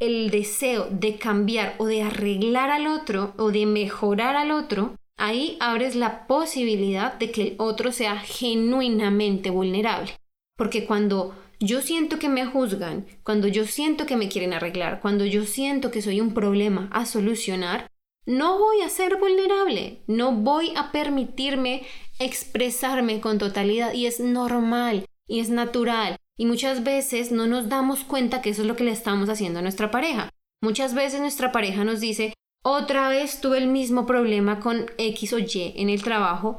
el 0.00 0.30
deseo 0.30 0.88
de 0.90 1.16
cambiar 1.16 1.76
o 1.78 1.86
de 1.86 2.02
arreglar 2.02 2.70
al 2.70 2.86
otro 2.86 3.34
o 3.38 3.50
de 3.50 3.66
mejorar 3.66 4.36
al 4.36 4.50
otro, 4.50 4.96
ahí 5.16 5.56
abres 5.60 5.94
la 5.94 6.26
posibilidad 6.26 7.14
de 7.14 7.30
que 7.30 7.42
el 7.42 7.54
otro 7.58 7.92
sea 7.92 8.18
genuinamente 8.18 9.50
vulnerable. 9.50 10.12
Porque 10.56 10.86
cuando 10.86 11.34
yo 11.60 11.80
siento 11.80 12.18
que 12.18 12.28
me 12.28 12.44
juzgan, 12.46 13.06
cuando 13.22 13.48
yo 13.48 13.64
siento 13.64 14.06
que 14.06 14.16
me 14.16 14.28
quieren 14.28 14.52
arreglar, 14.52 15.00
cuando 15.00 15.24
yo 15.24 15.44
siento 15.44 15.90
que 15.90 16.02
soy 16.02 16.20
un 16.20 16.34
problema 16.34 16.88
a 16.92 17.06
solucionar, 17.06 17.86
no 18.26 18.58
voy 18.58 18.80
a 18.80 18.88
ser 18.88 19.16
vulnerable, 19.16 20.02
no 20.06 20.32
voy 20.32 20.72
a 20.76 20.92
permitirme 20.92 21.82
expresarme 22.18 23.20
con 23.20 23.38
totalidad 23.38 23.92
y 23.92 24.06
es 24.06 24.20
normal 24.20 25.06
y 25.26 25.40
es 25.40 25.50
natural 25.50 26.16
y 26.36 26.46
muchas 26.46 26.84
veces 26.84 27.32
no 27.32 27.46
nos 27.46 27.68
damos 27.68 28.04
cuenta 28.04 28.42
que 28.42 28.50
eso 28.50 28.62
es 28.62 28.68
lo 28.68 28.76
que 28.76 28.84
le 28.84 28.90
estamos 28.90 29.28
haciendo 29.28 29.60
a 29.60 29.62
nuestra 29.62 29.90
pareja. 29.90 30.30
Muchas 30.62 30.94
veces 30.94 31.20
nuestra 31.20 31.52
pareja 31.52 31.84
nos 31.84 32.00
dice, 32.00 32.34
otra 32.64 33.08
vez 33.08 33.40
tuve 33.40 33.58
el 33.58 33.68
mismo 33.68 34.06
problema 34.06 34.60
con 34.60 34.86
X 34.96 35.32
o 35.34 35.38
Y 35.38 35.74
en 35.76 35.90
el 35.90 36.02
trabajo 36.02 36.58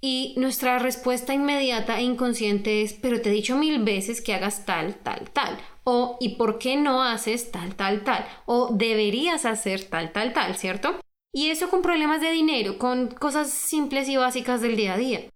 y 0.00 0.34
nuestra 0.36 0.78
respuesta 0.78 1.34
inmediata 1.34 1.98
e 1.98 2.02
inconsciente 2.02 2.82
es, 2.82 2.92
pero 2.94 3.20
te 3.20 3.30
he 3.30 3.32
dicho 3.32 3.56
mil 3.56 3.82
veces 3.82 4.20
que 4.20 4.34
hagas 4.34 4.64
tal, 4.64 4.96
tal, 4.96 5.30
tal. 5.30 5.58
O, 5.90 6.18
¿y 6.20 6.36
por 6.36 6.58
qué 6.58 6.76
no 6.76 7.02
haces 7.02 7.50
tal, 7.50 7.74
tal, 7.74 8.04
tal? 8.04 8.26
O 8.44 8.68
deberías 8.74 9.46
hacer 9.46 9.84
tal, 9.84 10.12
tal, 10.12 10.34
tal, 10.34 10.54
¿cierto? 10.54 11.00
Y 11.32 11.48
eso 11.48 11.70
con 11.70 11.80
problemas 11.80 12.20
de 12.20 12.30
dinero, 12.30 12.76
con 12.76 13.06
cosas 13.08 13.50
simples 13.50 14.06
y 14.10 14.18
básicas 14.18 14.60
del 14.60 14.76
día 14.76 14.92
a 14.92 14.98
día. 14.98 15.30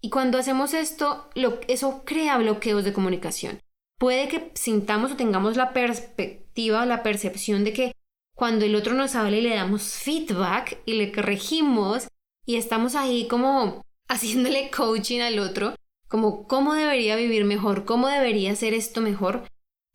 Y 0.00 0.10
cuando 0.10 0.38
hacemos 0.38 0.72
esto, 0.72 1.28
lo, 1.34 1.58
eso 1.66 2.02
crea 2.04 2.38
bloqueos 2.38 2.84
de 2.84 2.92
comunicación. 2.92 3.58
Puede 3.98 4.28
que 4.28 4.52
sintamos 4.54 5.10
o 5.10 5.16
tengamos 5.16 5.56
la 5.56 5.72
perspectiva, 5.72 6.86
la 6.86 7.02
percepción 7.02 7.64
de 7.64 7.72
que 7.72 7.92
cuando 8.36 8.66
el 8.66 8.76
otro 8.76 8.94
nos 8.94 9.16
habla 9.16 9.38
y 9.38 9.40
le 9.40 9.56
damos 9.56 9.94
feedback 9.94 10.80
y 10.86 10.92
le 10.92 11.10
corregimos 11.10 12.06
y 12.46 12.54
estamos 12.54 12.94
ahí 12.94 13.26
como 13.26 13.82
haciéndole 14.08 14.70
coaching 14.70 15.22
al 15.22 15.40
otro, 15.40 15.74
como 16.06 16.46
cómo 16.46 16.74
debería 16.74 17.16
vivir 17.16 17.44
mejor, 17.44 17.84
cómo 17.84 18.06
debería 18.06 18.52
hacer 18.52 18.74
esto 18.74 19.00
mejor, 19.00 19.42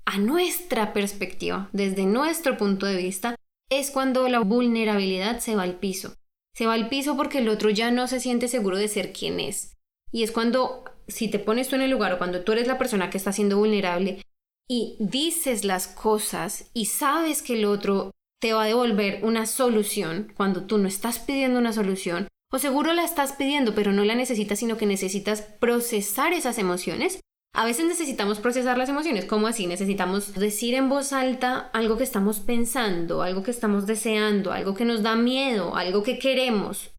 a 0.06 0.18
nuestra 0.18 0.94
perspectiva, 0.94 1.70
desde 1.72 2.06
nuestro 2.06 2.58
punto 2.58 2.86
de 2.86 2.98
vista, 2.98 3.36
es 3.70 3.92
cuando 3.92 4.28
la 4.28 4.40
vulnerabilidad 4.40 5.40
se 5.40 5.56
va 5.56 5.64
al 5.64 5.76
piso. 5.76 6.16
Se 6.56 6.68
va 6.68 6.74
al 6.74 6.90
piso 6.90 7.18
porque 7.18 7.40
el 7.40 7.50
otro 7.50 7.70
ya 7.70 7.92
no 7.92 8.08
se 8.08 8.20
siente 8.20 8.48
seguro 8.48 8.78
de 8.78 8.88
ser 8.88 9.12
quien 9.14 9.40
es. 9.40 9.76
Y 10.12 10.24
es 10.24 10.32
cuando, 10.32 10.84
si 11.08 11.28
te 11.28 11.40
pones 11.40 11.70
tú 11.70 11.76
en 11.76 11.82
el 11.82 11.92
lugar 11.92 12.14
o 12.14 12.18
cuando 12.18 12.42
tú 12.42 12.52
eres 12.52 12.68
la 12.68 12.78
persona 12.78 13.10
que 13.10 13.18
está 13.18 13.32
siendo 13.32 13.58
vulnerable 13.58 14.22
y 14.70 14.96
dices 15.00 15.66
las 15.66 15.88
cosas 15.88 16.70
y 16.74 16.86
sabes 16.86 17.42
que 17.42 17.58
el 17.58 17.66
otro 17.66 18.12
te 18.40 18.54
va 18.54 18.64
a 18.64 18.68
devolver 18.68 19.24
una 19.24 19.46
solución 19.46 20.34
cuando 20.36 20.66
tú 20.66 20.78
no 20.78 20.88
estás 20.88 21.18
pidiendo 21.20 21.60
una 21.60 21.74
solución, 21.74 22.28
o 22.52 22.60
seguro 22.60 22.94
la 22.94 23.04
estás 23.04 23.32
pidiendo, 23.34 23.74
pero 23.74 23.94
no 23.94 24.04
la 24.04 24.16
necesitas, 24.16 24.60
sino 24.60 24.78
que 24.78 24.86
necesitas 24.86 25.42
procesar 25.42 26.34
esas 26.34 26.60
emociones. 26.60 27.20
A 27.56 27.66
veces 27.66 27.86
necesitamos 27.86 28.40
procesar 28.40 28.80
las 28.80 28.90
emociones, 28.90 29.26
¿cómo 29.26 29.46
así? 29.46 29.68
Necesitamos 29.68 30.34
decir 30.34 30.74
en 30.74 30.90
voz 30.90 31.14
alta 31.14 31.70
algo 31.72 31.98
que 31.98 32.04
estamos 32.04 32.40
pensando, 32.40 33.22
algo 33.22 33.44
que 33.44 33.52
estamos 33.52 33.86
deseando, 33.86 34.52
algo 34.52 34.74
que 34.74 34.86
nos 34.86 35.04
da 35.04 35.16
miedo, 35.16 35.76
algo 35.76 36.02
que 36.02 36.18
queremos. 36.18 36.96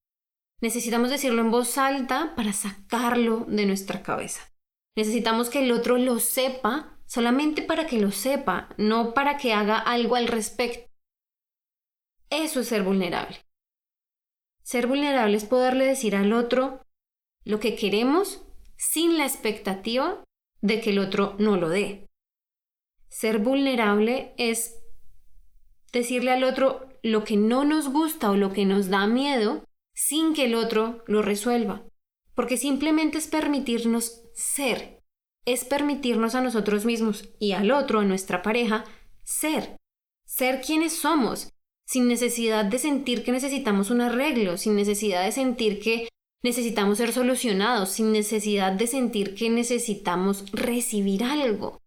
Necesitamos 0.60 1.10
decirlo 1.10 1.42
en 1.42 1.50
voz 1.50 1.76
alta 1.76 2.34
para 2.36 2.52
sacarlo 2.52 3.46
de 3.48 3.66
nuestra 3.66 4.04
cabeza. 4.04 4.42
Necesitamos 4.96 5.50
que 5.50 5.64
el 5.64 5.72
otro 5.72 5.98
lo 5.98 6.20
sepa 6.20 7.00
solamente 7.04 7.62
para 7.62 7.88
que 7.88 7.98
lo 7.98 8.12
sepa, 8.12 8.68
no 8.78 9.12
para 9.12 9.36
que 9.38 9.52
haga 9.52 9.78
algo 9.78 10.14
al 10.14 10.28
respecto. 10.28 10.88
Eso 12.30 12.60
es 12.60 12.68
ser 12.68 12.84
vulnerable. 12.84 13.44
Ser 14.62 14.86
vulnerable 14.86 15.36
es 15.36 15.44
poderle 15.44 15.84
decir 15.84 16.14
al 16.14 16.32
otro 16.32 16.80
lo 17.44 17.58
que 17.58 17.74
queremos 17.74 18.46
sin 18.76 19.18
la 19.18 19.24
expectativa 19.24 20.22
de 20.64 20.80
que 20.80 20.90
el 20.90 20.98
otro 20.98 21.36
no 21.38 21.58
lo 21.58 21.68
dé. 21.68 22.08
Ser 23.08 23.38
vulnerable 23.38 24.32
es 24.38 24.80
decirle 25.92 26.32
al 26.32 26.42
otro 26.42 26.88
lo 27.02 27.22
que 27.22 27.36
no 27.36 27.66
nos 27.66 27.90
gusta 27.90 28.30
o 28.30 28.36
lo 28.36 28.50
que 28.50 28.64
nos 28.64 28.88
da 28.88 29.06
miedo 29.06 29.62
sin 29.94 30.32
que 30.32 30.46
el 30.46 30.54
otro 30.54 31.04
lo 31.06 31.20
resuelva. 31.20 31.84
Porque 32.34 32.56
simplemente 32.56 33.18
es 33.18 33.28
permitirnos 33.28 34.22
ser, 34.32 35.02
es 35.44 35.66
permitirnos 35.66 36.34
a 36.34 36.40
nosotros 36.40 36.86
mismos 36.86 37.28
y 37.38 37.52
al 37.52 37.70
otro, 37.70 38.00
a 38.00 38.04
nuestra 38.04 38.40
pareja, 38.40 38.84
ser, 39.22 39.76
ser 40.24 40.62
quienes 40.62 40.94
somos, 40.94 41.50
sin 41.86 42.08
necesidad 42.08 42.64
de 42.64 42.78
sentir 42.78 43.22
que 43.22 43.32
necesitamos 43.32 43.90
un 43.90 44.00
arreglo, 44.00 44.56
sin 44.56 44.76
necesidad 44.76 45.26
de 45.26 45.32
sentir 45.32 45.78
que 45.78 46.08
necesitamos 46.44 46.98
ser 46.98 47.12
solucionados, 47.12 47.88
sin 47.88 48.12
necesidad 48.12 48.70
de 48.72 48.86
sentir 48.86 49.34
que 49.34 49.48
necesitamos 49.48 50.44
recibir 50.52 51.24
algo. 51.24 51.80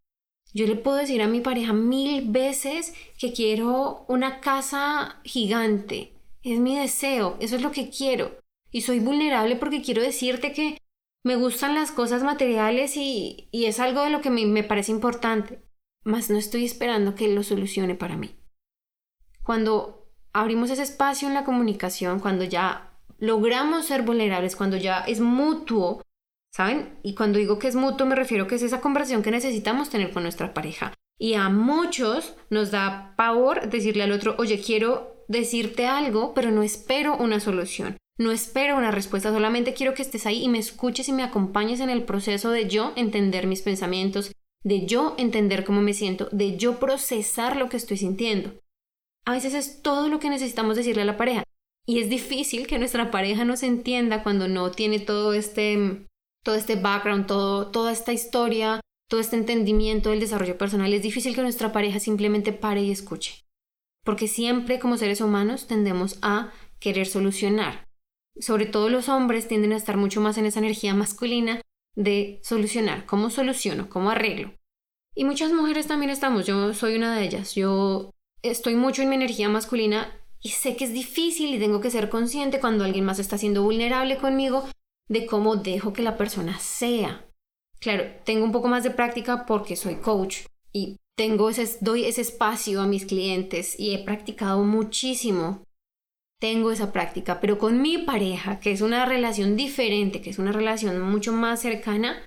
Yo 0.52 0.66
le 0.66 0.76
puedo 0.76 0.98
decir 0.98 1.22
a 1.22 1.28
mi 1.28 1.42
pareja 1.42 1.74
mil 1.74 2.28
veces 2.32 2.96
que 3.20 3.32
quiero 3.32 4.04
una 4.08 4.42
casa 4.42 5.22
gigante. 5.24 6.14
Es 6.42 6.60
mi 6.60 6.76
deseo, 6.76 7.38
eso 7.40 7.56
es 7.56 7.62
lo 7.62 7.72
que 7.72 7.92
quiero. 7.92 8.40
Y 8.72 8.82
soy 8.82 9.00
vulnerable 9.00 9.58
porque 9.58 9.84
quiero 9.84 10.02
decirte 10.02 10.54
que 10.54 10.80
me 11.24 11.36
gustan 11.36 11.76
las 11.76 11.92
cosas 11.92 12.24
materiales 12.24 12.98
y, 12.98 13.50
es 13.52 13.80
algo 13.80 14.02
de 14.02 14.10
lo 14.10 14.22
que 14.22 14.32
me, 14.32 14.46
me 14.48 14.64
parece 14.64 14.92
importante. 14.92 15.62
Mas 16.04 16.32
no 16.32 16.38
estoy 16.38 16.66
esperando 16.66 17.14
que 17.14 17.28
lo 17.28 17.44
solucione 17.44 17.94
para 17.94 18.18
mí. 18.18 18.36
Cuando 19.44 20.10
abrimos 20.34 20.72
ese 20.72 20.82
espacio 20.82 21.28
en 21.28 21.36
la 21.36 21.44
comunicación, 21.46 22.20
cuando 22.20 22.44
ya 22.44 22.97
logramos 23.20 23.86
ser 23.86 24.04
vulnerables, 24.04 24.56
cuando 24.56 24.78
ya 24.78 25.00
es 25.02 25.20
mutuo, 25.20 26.02
¿saben? 26.52 27.00
Y 27.04 27.16
cuando 27.16 27.40
digo 27.40 27.60
que 27.60 27.68
es 27.68 27.76
mutuo 27.76 28.06
me 28.06 28.16
refiero 28.16 28.48
que 28.48 28.56
es 28.56 28.64
esa 28.64 28.82
conversación 28.82 29.24
que 29.24 29.32
necesitamos 29.32 29.90
tener 29.90 30.12
con 30.12 30.24
nuestra 30.24 30.54
pareja. 30.54 30.94
Y 31.20 31.34
a 31.34 31.50
muchos 31.50 32.36
nos 32.50 32.72
da 32.72 33.14
pavor 33.18 33.70
decirle 33.70 34.04
al 34.04 34.12
otro, 34.12 34.36
oye, 34.38 34.62
quiero 34.62 35.26
decirte 35.28 35.88
algo, 35.88 36.34
pero 36.34 36.52
no 36.52 36.64
espero 36.64 37.18
una 37.18 37.40
solución. 37.40 37.98
No 38.20 38.32
espero 38.32 38.76
una 38.78 38.90
respuesta, 38.90 39.32
solamente 39.32 39.76
quiero 39.76 39.94
que 39.94 40.02
estés 40.02 40.26
ahí 40.26 40.44
y 40.44 40.48
me 40.48 40.58
escuches 40.58 41.08
y 41.08 41.14
me 41.14 41.22
acompañes 41.22 41.80
en 41.82 41.92
el 41.92 42.04
proceso 42.04 42.50
de 42.50 42.68
yo 42.68 42.94
entender 42.96 43.46
mis 43.46 43.62
pensamientos, 43.62 44.32
de 44.64 44.88
yo 44.88 45.14
entender 45.20 45.64
cómo 45.64 45.82
me 45.82 45.94
siento, 45.94 46.28
de 46.32 46.58
yo 46.58 46.80
procesar 46.80 47.56
lo 47.56 47.70
que 47.70 47.78
estoy 47.78 47.98
sintiendo. 47.98 48.54
A 49.26 49.34
veces 49.34 49.54
es 49.54 49.84
todo 49.84 50.10
lo 50.10 50.20
que 50.20 50.32
necesitamos 50.32 50.76
decirle 50.76 51.04
a 51.04 51.06
la 51.06 51.18
pareja. 51.18 51.44
Y 51.88 52.02
es 52.02 52.10
difícil 52.10 52.68
que 52.68 52.80
nuestra 52.80 53.12
pareja 53.12 53.46
nos 53.46 53.64
entienda 53.64 54.22
cuando 54.22 54.50
no 54.50 54.72
tiene 54.72 55.00
todo 55.00 55.32
este, 55.34 56.06
todo 56.44 56.56
este 56.56 56.76
background, 56.76 57.28
todo, 57.28 57.72
toda 57.72 57.94
esta 57.94 58.12
historia, 58.12 58.82
todo 59.10 59.22
este 59.22 59.38
entendimiento 59.38 60.10
del 60.10 60.20
desarrollo 60.20 60.58
personal. 60.58 60.92
Es 60.92 61.02
difícil 61.02 61.34
que 61.34 61.42
nuestra 61.42 61.72
pareja 61.72 62.02
simplemente 62.02 62.52
pare 62.52 62.82
y 62.82 62.92
escuche. 62.92 63.46
Porque 64.04 64.28
siempre 64.28 64.80
como 64.80 64.98
seres 64.98 65.22
humanos 65.22 65.68
tendemos 65.68 66.20
a 66.22 66.52
querer 66.80 67.08
solucionar. 67.08 67.88
Sobre 68.38 68.66
todo 68.66 68.90
los 68.90 69.08
hombres 69.08 69.48
tienden 69.48 69.72
a 69.72 69.78
estar 69.78 69.96
mucho 69.96 70.20
más 70.20 70.38
en 70.38 70.46
esa 70.46 70.60
energía 70.60 70.94
masculina 70.94 71.62
de 71.96 72.42
solucionar. 72.44 73.06
¿Cómo 73.06 73.30
soluciono? 73.30 73.90
¿Cómo 73.90 74.10
arreglo? 74.10 74.54
Y 75.16 75.24
muchas 75.24 75.54
mujeres 75.54 75.88
también 75.88 76.12
estamos. 76.12 76.46
Yo 76.46 76.74
soy 76.74 76.98
una 76.98 77.16
de 77.16 77.24
ellas. 77.24 77.56
Yo 77.56 78.12
estoy 78.44 78.76
mucho 78.76 79.02
en 79.02 79.10
mi 79.10 79.16
energía 79.16 79.48
masculina 79.48 80.14
Y 80.42 80.50
sé 80.50 80.76
que 80.76 80.86
es 80.86 80.94
difícil 80.94 81.54
y 81.54 81.60
tengo 81.60 81.82
que 81.82 81.92
ser 81.92 82.10
consciente 82.10 82.60
cuando 82.60 82.84
alguien 82.84 83.06
más 83.06 83.20
está 83.20 83.38
siendo 83.38 83.64
vulnerable 83.64 84.18
conmigo 84.18 84.68
de 85.10 85.26
cómo 85.26 85.56
dejo 85.56 85.94
que 85.94 86.02
la 86.02 86.18
persona 86.18 86.60
sea. 86.60 87.26
Claro, 87.80 88.06
tengo 88.24 88.44
un 88.44 88.52
poco 88.52 88.68
más 88.68 88.84
de 88.84 88.92
práctica 88.92 89.46
porque 89.46 89.76
soy 89.76 89.96
coach 89.96 90.46
y 90.74 90.98
tengo 91.16 91.50
ese, 91.50 91.78
doy 91.82 92.06
ese 92.06 92.22
espacio 92.22 92.82
a 92.82 92.88
mis 92.88 93.06
clientes 93.06 93.80
y 93.80 93.94
he 93.94 94.04
practicado 94.04 94.64
muchísimo. 94.64 95.64
Tengo 96.40 96.72
esa 96.72 96.94
práctica, 96.94 97.40
pero 97.40 97.58
con 97.58 97.82
mi 97.82 97.98
pareja, 97.98 98.60
que 98.60 98.72
es 98.72 98.82
una 98.82 99.06
relación 99.06 99.56
diferente, 99.56 100.22
que 100.22 100.30
es 100.30 100.38
una 100.38 100.52
relación 100.52 101.02
mucho 101.02 101.34
más 101.34 101.62
cercana, 101.62 102.24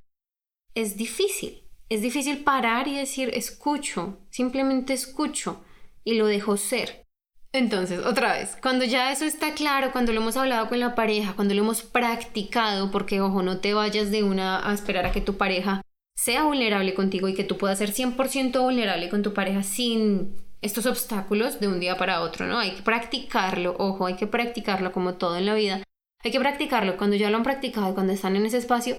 es 0.75 0.97
difícil. 0.97 1.62
Es 1.88 2.02
difícil 2.02 2.43
parar 2.43 2.88
y 2.88 2.97
decir 2.97 3.31
escucho, 3.35 4.19
simplemente 4.31 4.93
escucho 4.93 5.61
y 6.05 6.14
lo 6.14 6.26
dejo 6.26 6.57
ser. 6.57 7.07
Entonces, 7.52 8.04
otra 8.04 8.35
vez, 8.35 8.57
cuando 8.62 8.85
ya 8.85 9.11
eso 9.11 9.25
está 9.25 9.54
claro, 9.54 9.90
cuando 9.90 10.12
lo 10.12 10.21
hemos 10.21 10.37
hablado 10.37 10.69
con 10.69 10.78
la 10.78 10.95
pareja, 10.95 11.35
cuando 11.35 11.54
lo 11.54 11.62
hemos 11.62 11.83
practicado, 11.83 12.92
porque 12.92 13.21
ojo, 13.21 13.42
no 13.42 13.59
te 13.59 13.75
vayas 13.75 14.12
de 14.12 14.23
una 14.23 14.69
a 14.69 14.73
esperar 14.73 15.07
a 15.07 15.12
que 15.12 15.21
tu 15.21 15.37
pareja 15.37 15.83
sea 16.16 16.45
vulnerable 16.45 16.95
contigo 16.95 17.26
y 17.26 17.35
que 17.35 17.45
tú 17.45 17.57
puedas 17.57 17.78
ser 17.78 17.90
100% 17.92 18.61
vulnerable 18.61 19.09
con 19.09 19.23
tu 19.23 19.35
pareja 19.35 19.64
sin 19.64 20.37
estos 20.62 20.87
obstáculos 20.87 21.59
de 21.59 21.66
un 21.66 21.80
día 21.80 21.97
para 21.97 22.21
otro, 22.21 22.47
¿no? 22.47 22.59
Hay 22.59 22.73
que 22.73 22.83
practicarlo, 22.83 23.75
ojo, 23.78 24.07
hay 24.07 24.14
que 24.14 24.26
practicarlo 24.26 24.92
como 24.92 25.14
todo 25.14 25.37
en 25.37 25.47
la 25.47 25.54
vida. 25.54 25.83
Hay 26.23 26.30
que 26.30 26.38
practicarlo 26.38 26.97
cuando 26.97 27.16
ya 27.16 27.30
lo 27.30 27.38
han 27.38 27.42
practicado, 27.42 27.95
cuando 27.95 28.12
están 28.12 28.37
en 28.37 28.47
ese 28.47 28.59
espacio, 28.59 28.97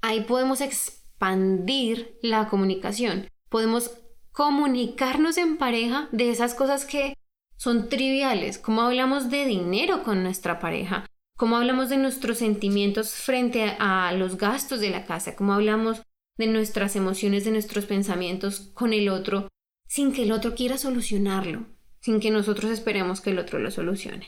ahí 0.00 0.22
podemos 0.22 0.60
expandir 0.60 2.18
la 2.22 2.48
comunicación. 2.48 3.28
Podemos 3.48 3.92
comunicarnos 4.32 5.36
en 5.36 5.58
pareja 5.58 6.08
de 6.10 6.30
esas 6.30 6.54
cosas 6.54 6.86
que 6.86 7.14
son 7.62 7.88
triviales, 7.88 8.58
como 8.58 8.82
hablamos 8.82 9.30
de 9.30 9.44
dinero 9.44 10.02
con 10.02 10.24
nuestra 10.24 10.58
pareja, 10.58 11.06
como 11.36 11.56
hablamos 11.56 11.90
de 11.90 11.96
nuestros 11.96 12.38
sentimientos 12.38 13.12
frente 13.12 13.76
a 13.78 14.12
los 14.14 14.36
gastos 14.36 14.80
de 14.80 14.90
la 14.90 15.04
casa, 15.04 15.36
como 15.36 15.52
hablamos 15.52 16.02
de 16.36 16.48
nuestras 16.48 16.96
emociones, 16.96 17.44
de 17.44 17.52
nuestros 17.52 17.86
pensamientos 17.86 18.72
con 18.74 18.92
el 18.92 19.08
otro, 19.08 19.46
sin 19.86 20.12
que 20.12 20.24
el 20.24 20.32
otro 20.32 20.56
quiera 20.56 20.76
solucionarlo, 20.76 21.66
sin 22.00 22.18
que 22.18 22.32
nosotros 22.32 22.68
esperemos 22.72 23.20
que 23.20 23.30
el 23.30 23.38
otro 23.38 23.60
lo 23.60 23.70
solucione. 23.70 24.26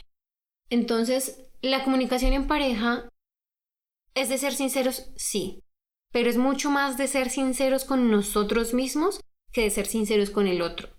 Entonces, 0.69 1.51
la 1.61 1.83
comunicación 1.83 2.31
en 2.31 2.47
pareja 2.47 3.09
es 4.13 4.29
de 4.29 4.37
ser 4.37 4.53
sinceros, 4.53 5.11
sí, 5.17 5.59
pero 6.13 6.29
es 6.29 6.37
mucho 6.37 6.69
más 6.69 6.97
de 6.97 7.09
ser 7.09 7.29
sinceros 7.29 7.83
con 7.83 8.09
nosotros 8.09 8.73
mismos 8.73 9.19
que 9.51 9.63
de 9.63 9.71
ser 9.71 9.87
sinceros 9.87 10.29
con 10.29 10.47
el 10.47 10.61
otro 10.61 10.94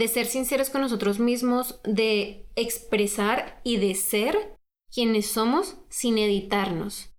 de 0.00 0.08
ser 0.08 0.26
sinceros 0.26 0.70
con 0.70 0.80
nosotros 0.80 1.20
mismos, 1.20 1.78
de 1.84 2.48
expresar 2.56 3.60
y 3.64 3.76
de 3.76 3.94
ser 3.94 4.56
quienes 4.90 5.26
somos 5.26 5.76
sin 5.90 6.16
editarnos. 6.16 7.14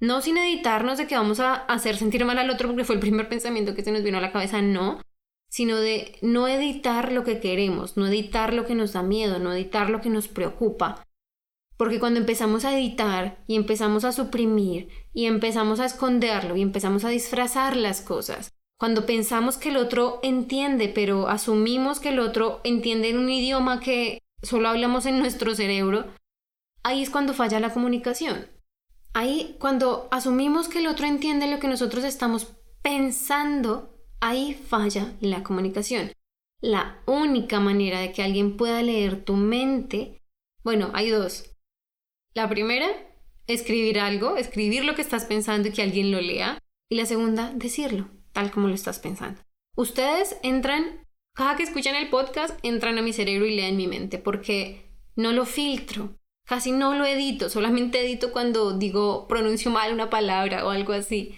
No 0.00 0.20
sin 0.20 0.36
editarnos 0.36 0.98
de 0.98 1.06
que 1.06 1.16
vamos 1.16 1.40
a 1.40 1.54
hacer 1.54 1.96
sentir 1.96 2.24
mal 2.26 2.38
al 2.38 2.50
otro 2.50 2.68
porque 2.68 2.84
fue 2.84 2.96
el 2.96 3.00
primer 3.00 3.28
pensamiento 3.28 3.74
que 3.74 3.82
se 3.82 3.90
nos 3.90 4.02
vino 4.02 4.18
a 4.18 4.20
la 4.20 4.32
cabeza, 4.32 4.60
no, 4.60 5.00
sino 5.48 5.78
de 5.78 6.18
no 6.20 6.46
editar 6.46 7.10
lo 7.10 7.24
que 7.24 7.40
queremos, 7.40 7.96
no 7.96 8.06
editar 8.06 8.52
lo 8.52 8.66
que 8.66 8.74
nos 8.74 8.92
da 8.92 9.02
miedo, 9.02 9.38
no 9.38 9.54
editar 9.54 9.88
lo 9.88 10.02
que 10.02 10.10
nos 10.10 10.28
preocupa. 10.28 11.02
Porque 11.78 11.98
cuando 11.98 12.20
empezamos 12.20 12.66
a 12.66 12.78
editar 12.78 13.42
y 13.46 13.56
empezamos 13.56 14.04
a 14.04 14.12
suprimir 14.12 14.90
y 15.14 15.24
empezamos 15.24 15.80
a 15.80 15.86
esconderlo 15.86 16.54
y 16.54 16.60
empezamos 16.60 17.06
a 17.06 17.08
disfrazar 17.08 17.76
las 17.76 18.02
cosas, 18.02 18.52
cuando 18.80 19.04
pensamos 19.04 19.58
que 19.58 19.68
el 19.68 19.76
otro 19.76 20.20
entiende, 20.22 20.88
pero 20.88 21.28
asumimos 21.28 22.00
que 22.00 22.08
el 22.08 22.18
otro 22.18 22.62
entiende 22.64 23.10
en 23.10 23.18
un 23.18 23.28
idioma 23.28 23.78
que 23.78 24.22
solo 24.42 24.70
hablamos 24.70 25.04
en 25.04 25.18
nuestro 25.18 25.54
cerebro, 25.54 26.06
ahí 26.82 27.02
es 27.02 27.10
cuando 27.10 27.34
falla 27.34 27.60
la 27.60 27.74
comunicación. 27.74 28.46
Ahí, 29.12 29.54
cuando 29.60 30.08
asumimos 30.10 30.66
que 30.68 30.78
el 30.78 30.86
otro 30.86 31.06
entiende 31.06 31.46
lo 31.46 31.60
que 31.60 31.68
nosotros 31.68 32.04
estamos 32.04 32.56
pensando, 32.80 34.02
ahí 34.18 34.54
falla 34.54 35.12
la 35.20 35.42
comunicación. 35.42 36.12
La 36.62 37.02
única 37.04 37.60
manera 37.60 38.00
de 38.00 38.12
que 38.12 38.22
alguien 38.22 38.56
pueda 38.56 38.82
leer 38.82 39.26
tu 39.26 39.34
mente, 39.34 40.22
bueno, 40.64 40.90
hay 40.94 41.10
dos. 41.10 41.54
La 42.32 42.48
primera, 42.48 42.86
escribir 43.46 44.00
algo, 44.00 44.38
escribir 44.38 44.86
lo 44.86 44.94
que 44.94 45.02
estás 45.02 45.26
pensando 45.26 45.68
y 45.68 45.72
que 45.72 45.82
alguien 45.82 46.10
lo 46.10 46.22
lea. 46.22 46.58
Y 46.88 46.96
la 46.96 47.04
segunda, 47.04 47.52
decirlo 47.54 48.19
tal 48.40 48.50
como 48.50 48.68
lo 48.68 48.74
estás 48.74 48.98
pensando. 48.98 49.40
Ustedes 49.76 50.36
entran, 50.42 51.06
cada 51.34 51.56
que 51.56 51.62
escuchan 51.62 51.94
el 51.94 52.08
podcast, 52.08 52.58
entran 52.62 52.96
a 52.96 53.02
mi 53.02 53.12
cerebro 53.12 53.46
y 53.46 53.54
leen 53.54 53.76
mi 53.76 53.86
mente, 53.86 54.18
porque 54.18 54.90
no 55.14 55.32
lo 55.32 55.44
filtro, 55.44 56.16
casi 56.46 56.72
no 56.72 56.94
lo 56.94 57.04
edito, 57.04 57.50
solamente 57.50 58.00
edito 58.00 58.32
cuando 58.32 58.72
digo, 58.78 59.28
pronuncio 59.28 59.70
mal 59.70 59.92
una 59.92 60.08
palabra 60.08 60.66
o 60.66 60.70
algo 60.70 60.94
así. 60.94 61.36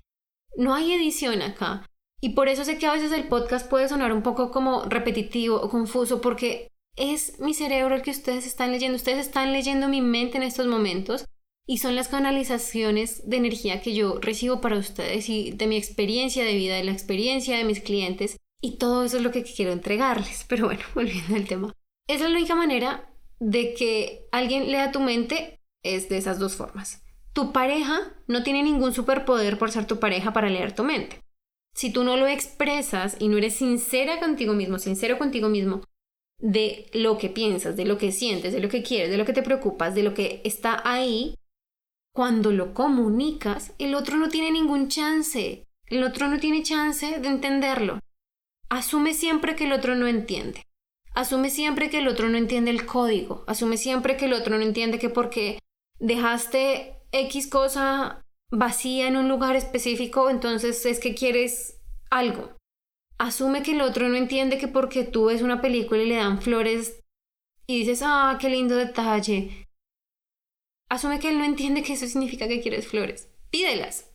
No 0.57 0.75
hay 0.75 0.93
edición 0.93 1.43
acá. 1.43 1.85
Y 2.21 2.31
por 2.31 2.49
eso 2.49 2.65
sé 2.65 2.79
que 2.79 2.87
a 2.87 2.93
veces 2.93 3.11
el 3.11 3.27
podcast 3.27 3.69
puede 3.69 3.89
sonar 3.89 4.13
un 4.13 4.23
poco 4.23 4.53
como 4.53 4.85
repetitivo 4.85 5.57
o 5.57 5.69
confuso, 5.69 6.21
porque 6.21 6.69
es 6.97 7.41
mi 7.41 7.53
cerebro 7.53 7.97
el 7.97 8.03
que 8.03 8.13
ustedes 8.13 8.47
están 8.47 8.71
leyendo. 8.71 8.95
Ustedes 8.95 9.27
están 9.27 9.53
leyendo 9.53 9.89
mi 9.89 10.01
mente 10.01 10.37
en 10.37 10.45
estos 10.45 10.69
momentos 10.69 11.25
y 11.67 11.79
son 11.79 11.95
las 11.95 12.09
canalizaciones 12.09 13.29
de 13.29 13.37
energía 13.37 13.81
que 13.81 13.95
yo 13.95 14.19
recibo 14.21 14.61
para 14.61 14.79
ustedes 14.79 15.29
y 15.29 15.53
de 15.53 15.67
mi 15.67 15.77
experiencia 15.77 16.45
de 16.45 16.55
vida, 16.55 16.77
de 16.77 16.85
la 16.85 16.93
experiencia 16.93 17.57
de 17.57 17.65
mis 17.65 17.81
clientes 17.81 18.37
y 18.61 18.79
todo 18.79 19.05
eso 19.05 19.19
es 19.19 19.23
lo 19.23 19.31
que 19.31 19.43
quiero 19.43 19.73
entregarles. 19.73 20.45
Pero 20.49 20.67
bueno, 20.67 20.83
volviendo 20.95 21.37
al 21.37 21.47
tema. 21.47 21.73
Es 22.09 22.21
la 22.21 22.29
única 22.29 22.55
manera 22.55 23.09
de 23.39 23.75
que 23.75 24.27
alguien 24.33 24.71
lea 24.71 24.93
tu 24.93 25.01
mente 25.01 25.61
es 25.83 26.09
de 26.09 26.19
esas 26.19 26.39
dos 26.39 26.57
formas. 26.57 27.03
Tu 27.33 27.53
pareja 27.53 28.15
no 28.27 28.43
tiene 28.43 28.63
ningún 28.63 28.93
superpoder 28.93 29.59
por 29.59 29.71
ser 29.71 29.87
tu 29.87 29.99
pareja 29.99 30.33
para 30.33 30.51
leer 30.51 30.75
tu 30.75 30.85
mente. 30.85 31.21
Si 31.75 31.91
tú 31.91 32.05
no 32.05 32.17
lo 32.17 32.27
expresas 32.27 33.17
y 33.19 33.29
no 33.29 33.39
eres 33.39 33.55
sincera 33.55 34.21
contigo 34.21 34.53
mismo, 34.53 34.79
sincero 34.79 35.19
contigo 35.19 35.49
mismo, 35.49 35.81
de 36.39 36.91
lo 36.93 37.17
que 37.19 37.31
piensas, 37.31 37.77
de 37.77 37.87
lo 37.87 37.97
que 37.97 38.13
sientes, 38.13 38.53
de 38.53 38.61
lo 38.61 38.69
que 38.69 38.83
quieres, 38.83 39.11
de 39.11 39.17
lo 39.17 39.25
que 39.25 39.33
te 39.33 39.43
preocupas, 39.43 39.95
de 39.95 40.03
lo 40.03 40.13
que 40.13 40.43
está 40.45 40.83
ahí, 40.85 41.37
cuando 42.13 42.53
lo 42.53 42.75
comunicas, 42.75 43.73
el 43.79 43.95
otro 43.95 44.17
no 44.17 44.29
tiene 44.29 44.51
ningún 44.51 44.89
chance. 44.89 45.67
El 45.87 46.05
otro 46.05 46.29
no 46.29 46.39
tiene 46.39 46.63
chance 46.63 47.19
de 47.19 47.29
entenderlo. 47.29 48.01
Asume 48.69 49.15
siempre 49.15 49.57
que 49.57 49.65
el 49.65 49.73
otro 49.73 49.95
no 49.95 50.07
entiende. 50.07 50.65
Asume 51.15 51.51
siempre 51.51 51.91
que 51.91 51.99
el 51.99 52.09
otro 52.09 52.29
no 52.29 52.39
entiende 52.39 52.71
el 52.71 52.87
código. 52.87 53.45
Asume 53.47 53.77
siempre 53.77 54.17
que 54.17 54.27
el 54.27 54.33
otro 54.33 54.57
no 54.57 54.63
entiende 54.63 54.99
que 54.99 55.11
porque 55.11 55.59
dejaste 55.99 56.97
X 57.13 57.47
cosa 57.49 58.23
vacía 58.51 59.09
en 59.09 59.17
un 59.17 59.29
lugar 59.29 59.57
específico, 59.57 60.31
entonces 60.31 60.85
es 60.87 61.01
que 61.01 61.15
quieres 61.15 61.81
algo. 62.11 62.57
Asume 63.19 63.63
que 63.63 63.73
el 63.73 63.81
otro 63.81 64.09
no 64.09 64.17
entiende 64.17 64.59
que 64.59 64.69
porque 64.69 65.05
tú 65.05 65.27
ves 65.27 65.43
una 65.43 65.61
película 65.61 66.03
y 66.03 66.09
le 66.09 66.17
dan 66.17 66.41
flores 66.41 67.01
y 67.67 67.79
dices, 67.79 68.03
ah, 68.05 68.37
qué 68.41 68.49
lindo 68.49 68.77
detalle, 68.77 69.69
asume 70.93 71.19
que 71.19 71.31
él 71.31 71.39
no 71.39 71.45
entiende 71.45 71.83
que 71.83 71.95
eso 71.95 72.07
significa 72.07 72.47
que 72.47 72.61
quieres 72.61 72.87
flores. 72.87 73.31
Pídelas. 73.51 74.11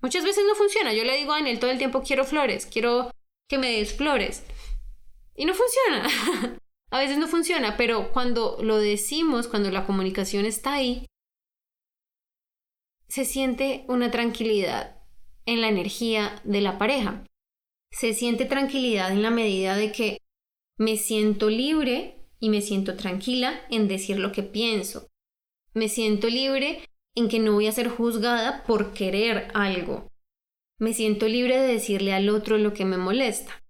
Muchas 0.00 0.24
veces 0.24 0.44
no 0.46 0.56
funciona. 0.56 0.92
Yo 0.92 1.04
le 1.04 1.16
digo 1.16 1.32
a 1.32 1.38
él 1.38 1.60
todo 1.60 1.70
el 1.70 1.78
tiempo 1.78 2.02
quiero 2.02 2.24
flores, 2.24 2.66
quiero 2.66 3.10
que 3.48 3.58
me 3.58 3.70
des 3.70 3.94
flores. 3.94 4.44
Y 5.36 5.44
no 5.44 5.54
funciona. 5.54 6.58
a 6.90 6.98
veces 6.98 7.18
no 7.18 7.28
funciona, 7.28 7.76
pero 7.76 8.10
cuando 8.12 8.58
lo 8.60 8.78
decimos, 8.78 9.46
cuando 9.46 9.70
la 9.70 9.86
comunicación 9.86 10.44
está 10.44 10.74
ahí, 10.74 11.06
se 13.06 13.24
siente 13.24 13.84
una 13.88 14.10
tranquilidad 14.10 15.00
en 15.46 15.60
la 15.60 15.68
energía 15.68 16.42
de 16.42 16.60
la 16.60 16.78
pareja. 16.78 17.24
Se 17.92 18.12
siente 18.12 18.44
tranquilidad 18.44 19.12
en 19.12 19.22
la 19.22 19.30
medida 19.30 19.76
de 19.76 19.92
que 19.92 20.18
me 20.78 20.96
siento 20.96 21.48
libre 21.48 22.26
y 22.40 22.50
me 22.50 22.60
siento 22.60 22.96
tranquila 22.96 23.64
en 23.70 23.86
decir 23.86 24.18
lo 24.18 24.32
que 24.32 24.42
pienso, 24.42 25.07
me 25.78 25.88
siento 25.88 26.28
libre 26.28 26.80
en 27.14 27.28
que 27.28 27.38
no 27.38 27.52
voy 27.52 27.66
a 27.66 27.72
ser 27.72 27.88
juzgada 27.88 28.64
por 28.64 28.92
querer 28.92 29.48
algo. 29.54 30.08
Me 30.78 30.92
siento 30.92 31.26
libre 31.26 31.58
de 31.58 31.72
decirle 31.72 32.12
al 32.12 32.28
otro 32.28 32.58
lo 32.58 32.72
que 32.72 32.84
me 32.84 32.96
molesta. 32.96 33.62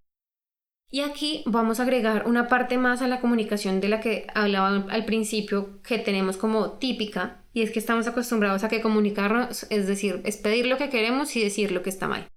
Y 0.91 1.01
aquí 1.01 1.43
vamos 1.45 1.79
a 1.79 1.83
agregar 1.83 2.27
una 2.27 2.47
parte 2.47 2.77
más 2.77 3.01
a 3.01 3.07
la 3.07 3.21
comunicación 3.21 3.79
de 3.79 3.89
la 3.89 3.99
que 3.99 4.25
hablaba 4.33 4.87
al 4.89 5.05
principio, 5.05 5.81
que 5.83 5.99
tenemos 5.99 6.35
como 6.35 6.73
típica, 6.73 7.43
y 7.53 7.61
es 7.61 7.71
que 7.71 7.79
estamos 7.79 8.07
acostumbrados 8.07 8.63
a 8.63 8.69
que 8.69 8.81
comunicarnos, 8.81 9.67
es 9.69 9.87
decir, 9.87 10.21
es 10.25 10.37
pedir 10.37 10.65
lo 10.65 10.77
que 10.77 10.89
queremos 10.89 11.35
y 11.35 11.43
decir 11.43 11.71
lo 11.71 11.83
que 11.83 11.91
está 11.91 12.07
mal. 12.07 12.27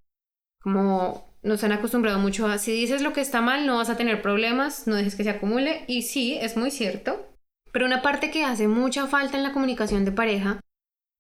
Como 0.61 1.35
nos 1.43 1.65
han 1.65 1.73
acostumbrado 1.73 2.19
mucho 2.19 2.47
a 2.47 2.59
si 2.59 2.73
dices 2.73 3.03
lo 3.03 3.13
que 3.13 3.21
está 3.21 3.41
mal 3.41 3.67
no 3.67 3.79
vas 3.79 3.91
a 3.91 3.97
tener 3.97 4.23
problemas, 4.23 4.87
no 4.87 4.97
dejes 4.97 5.17
que 5.17 5.25
se 5.25 5.31
acumule, 5.31 5.85
y 5.89 6.03
sí, 6.03 6.39
es 6.41 6.57
muy 6.57 6.71
cierto, 6.71 7.32
pero 7.73 7.87
una 7.87 8.03
parte 8.03 8.31
que 8.31 8.45
hace 8.45 8.69
mucha 8.69 9.07
falta 9.07 9.37
en 9.37 9.43
la 9.43 9.53
comunicación 9.53 10.05
de 10.05 10.13
pareja, 10.13 10.61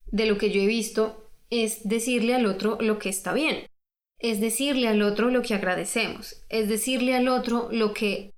de 0.06 0.26
lo 0.26 0.38
que 0.38 0.50
yo 0.50 0.60
he 0.60 0.66
visto, 0.66 1.30
es 1.50 1.88
decirle 1.88 2.34
al 2.34 2.46
otro 2.46 2.78
lo 2.80 2.98
que 2.98 3.08
está 3.08 3.32
bien. 3.32 3.66
Es 4.18 4.40
decirle 4.40 4.86
al 4.86 5.02
otro 5.02 5.30
lo 5.30 5.42
que 5.42 5.54
agradecemos. 5.54 6.44
Es 6.48 6.68
decirle 6.68 7.16
al 7.16 7.28
otro 7.28 7.68
lo 7.72 7.92
que 7.92 8.32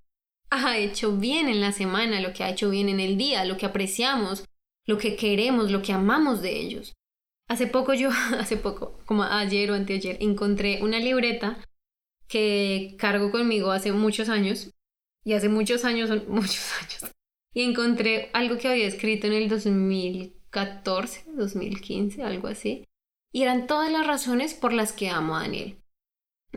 ha 0.51 0.79
hecho 0.79 1.17
bien 1.17 1.49
en 1.49 1.61
la 1.61 1.73
semana, 1.73 2.21
lo 2.21 2.33
que 2.33 2.45
ha 2.45 2.51
hecho 2.51 2.71
bien 2.71 2.89
en 2.89 3.01
el 3.01 3.19
día, 3.19 3.45
lo 3.45 3.57
que 3.57 3.67
apreciamos, 3.67 4.45
lo 4.87 4.99
que 4.99 5.17
queremos, 5.17 5.71
lo 5.71 5.83
que 5.83 5.93
amamos 5.93 6.41
de 6.41 6.59
ellos. 6.59 6.95
Hace 7.49 7.67
poco 7.67 7.93
yo, 7.95 8.11
hace 8.39 8.57
poco, 8.57 8.99
como 9.05 9.25
ayer 9.25 9.71
o 9.71 9.75
anteayer, 9.75 10.17
encontré 10.21 10.83
una 10.83 10.99
libreta 10.99 11.59
que 12.29 12.95
cargo 12.99 13.31
conmigo 13.31 13.71
hace 13.71 13.93
muchos 13.93 14.29
años, 14.29 14.71
y 15.25 15.33
hace 15.33 15.49
muchos 15.49 15.85
años 15.85 16.11
muchos 16.29 16.73
años, 16.81 17.14
y 17.55 17.63
encontré 17.63 18.31
algo 18.33 18.59
que 18.59 18.69
había 18.69 18.87
escrito 18.87 19.29
en 19.29 19.33
el 19.33 19.49
2014, 19.49 21.25
2015, 21.35 22.23
algo 22.23 22.49
así, 22.49 22.85
y 23.33 23.43
eran 23.43 23.67
todas 23.67 23.91
las 23.91 24.07
razones 24.07 24.55
por 24.55 24.73
las 24.73 24.93
que 24.93 25.09
amo 25.09 25.37
a 25.37 25.43
Daniel. 25.43 25.79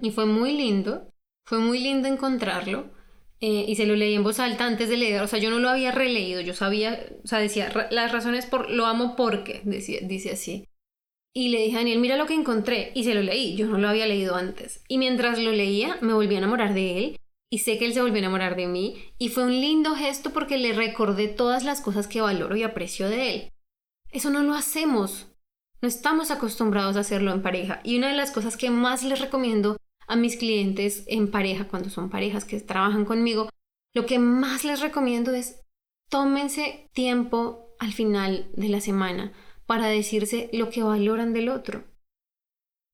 Y 0.02 0.12
fue 0.12 0.26
muy 0.26 0.52
lindo, 0.52 1.12
fue 1.46 1.60
muy 1.60 1.80
lindo 1.80 2.08
encontrarlo. 2.08 2.96
Eh, 3.40 3.66
y 3.68 3.76
se 3.76 3.86
lo 3.86 3.96
leí 3.96 4.16
en 4.16 4.24
voz 4.24 4.40
alta 4.40 4.66
antes 4.66 4.90
de 4.90 4.98
leer, 4.98 5.22
o 5.22 5.28
sea, 5.28 5.38
yo 5.38 5.52
no 5.52 5.60
lo 5.60 5.70
había 5.70 5.92
releído, 5.92 6.42
yo 6.42 6.56
sabía, 6.56 7.06
o 7.24 7.28
sea, 7.28 7.38
decía, 7.38 7.72
las 7.92 8.12
razones 8.12 8.48
por, 8.48 8.72
lo 8.72 8.88
amo 8.88 9.16
porque, 9.16 9.62
decía, 9.64 10.00
dice 10.02 10.32
así. 10.32 10.68
Y 11.36 11.50
le 11.50 11.62
dije 11.62 11.76
a 11.76 11.80
Daniel, 11.80 12.00
mira 12.00 12.18
lo 12.18 12.26
que 12.26 12.34
encontré, 12.34 12.92
y 12.96 13.04
se 13.04 13.14
lo 13.14 13.22
leí, 13.22 13.56
yo 13.56 13.68
no 13.68 13.78
lo 13.78 13.90
había 13.90 14.08
leído 14.08 14.36
antes. 14.36 14.84
Y 14.88 14.98
mientras 14.98 15.38
lo 15.38 15.52
leía, 15.52 16.00
me 16.02 16.14
volví 16.14 16.34
a 16.34 16.40
enamorar 16.40 16.74
de 16.74 16.98
él, 16.98 17.20
y 17.50 17.60
sé 17.60 17.78
que 17.78 17.86
él 17.86 17.94
se 17.94 18.02
volvió 18.02 18.16
a 18.18 18.20
enamorar 18.20 18.56
de 18.56 18.68
mí, 18.68 19.14
y 19.18 19.30
fue 19.30 19.44
un 19.44 19.62
lindo 19.62 19.96
gesto 19.96 20.32
porque 20.32 20.58
le 20.58 20.74
recordé 20.74 21.28
todas 21.28 21.64
las 21.64 21.82
cosas 21.82 22.08
que 22.08 22.22
valoro 22.22 22.56
y 22.56 22.64
aprecio 22.64 23.10
de 23.10 23.34
él. 23.34 23.54
Eso 24.12 24.30
no 24.30 24.44
lo 24.44 24.54
hacemos, 24.54 25.28
no 25.82 25.88
estamos 25.88 26.32
acostumbrados 26.32 26.98
a 26.98 27.02
hacerlo 27.02 27.32
en 27.32 27.42
pareja, 27.42 27.82
y 27.84 27.98
una 27.98 28.10
de 28.10 28.18
las 28.18 28.32
cosas 28.32 28.58
que 28.58 28.70
más 28.70 29.04
les 29.04 29.20
recomiendo 29.20 29.78
a 30.08 30.16
mis 30.16 30.38
clientes 30.38 31.04
en 31.08 31.30
pareja, 31.30 31.68
cuando 31.68 31.90
son 31.90 32.10
parejas 32.10 32.46
que 32.46 32.60
trabajan 32.60 33.06
conmigo, 33.06 33.50
lo 33.94 34.06
que 34.06 34.20
más 34.20 34.64
les 34.64 34.80
recomiendo 34.80 35.34
es 35.34 35.62
tómense 36.10 36.90
tiempo 36.94 37.76
al 37.80 37.94
final 37.94 38.50
de 38.54 38.70
la 38.70 38.82
semana 38.82 39.34
para 39.66 39.88
decirse 39.88 40.50
lo 40.54 40.70
que 40.70 40.84
valoran 40.84 41.34
del 41.34 41.50
otro. 41.50 41.84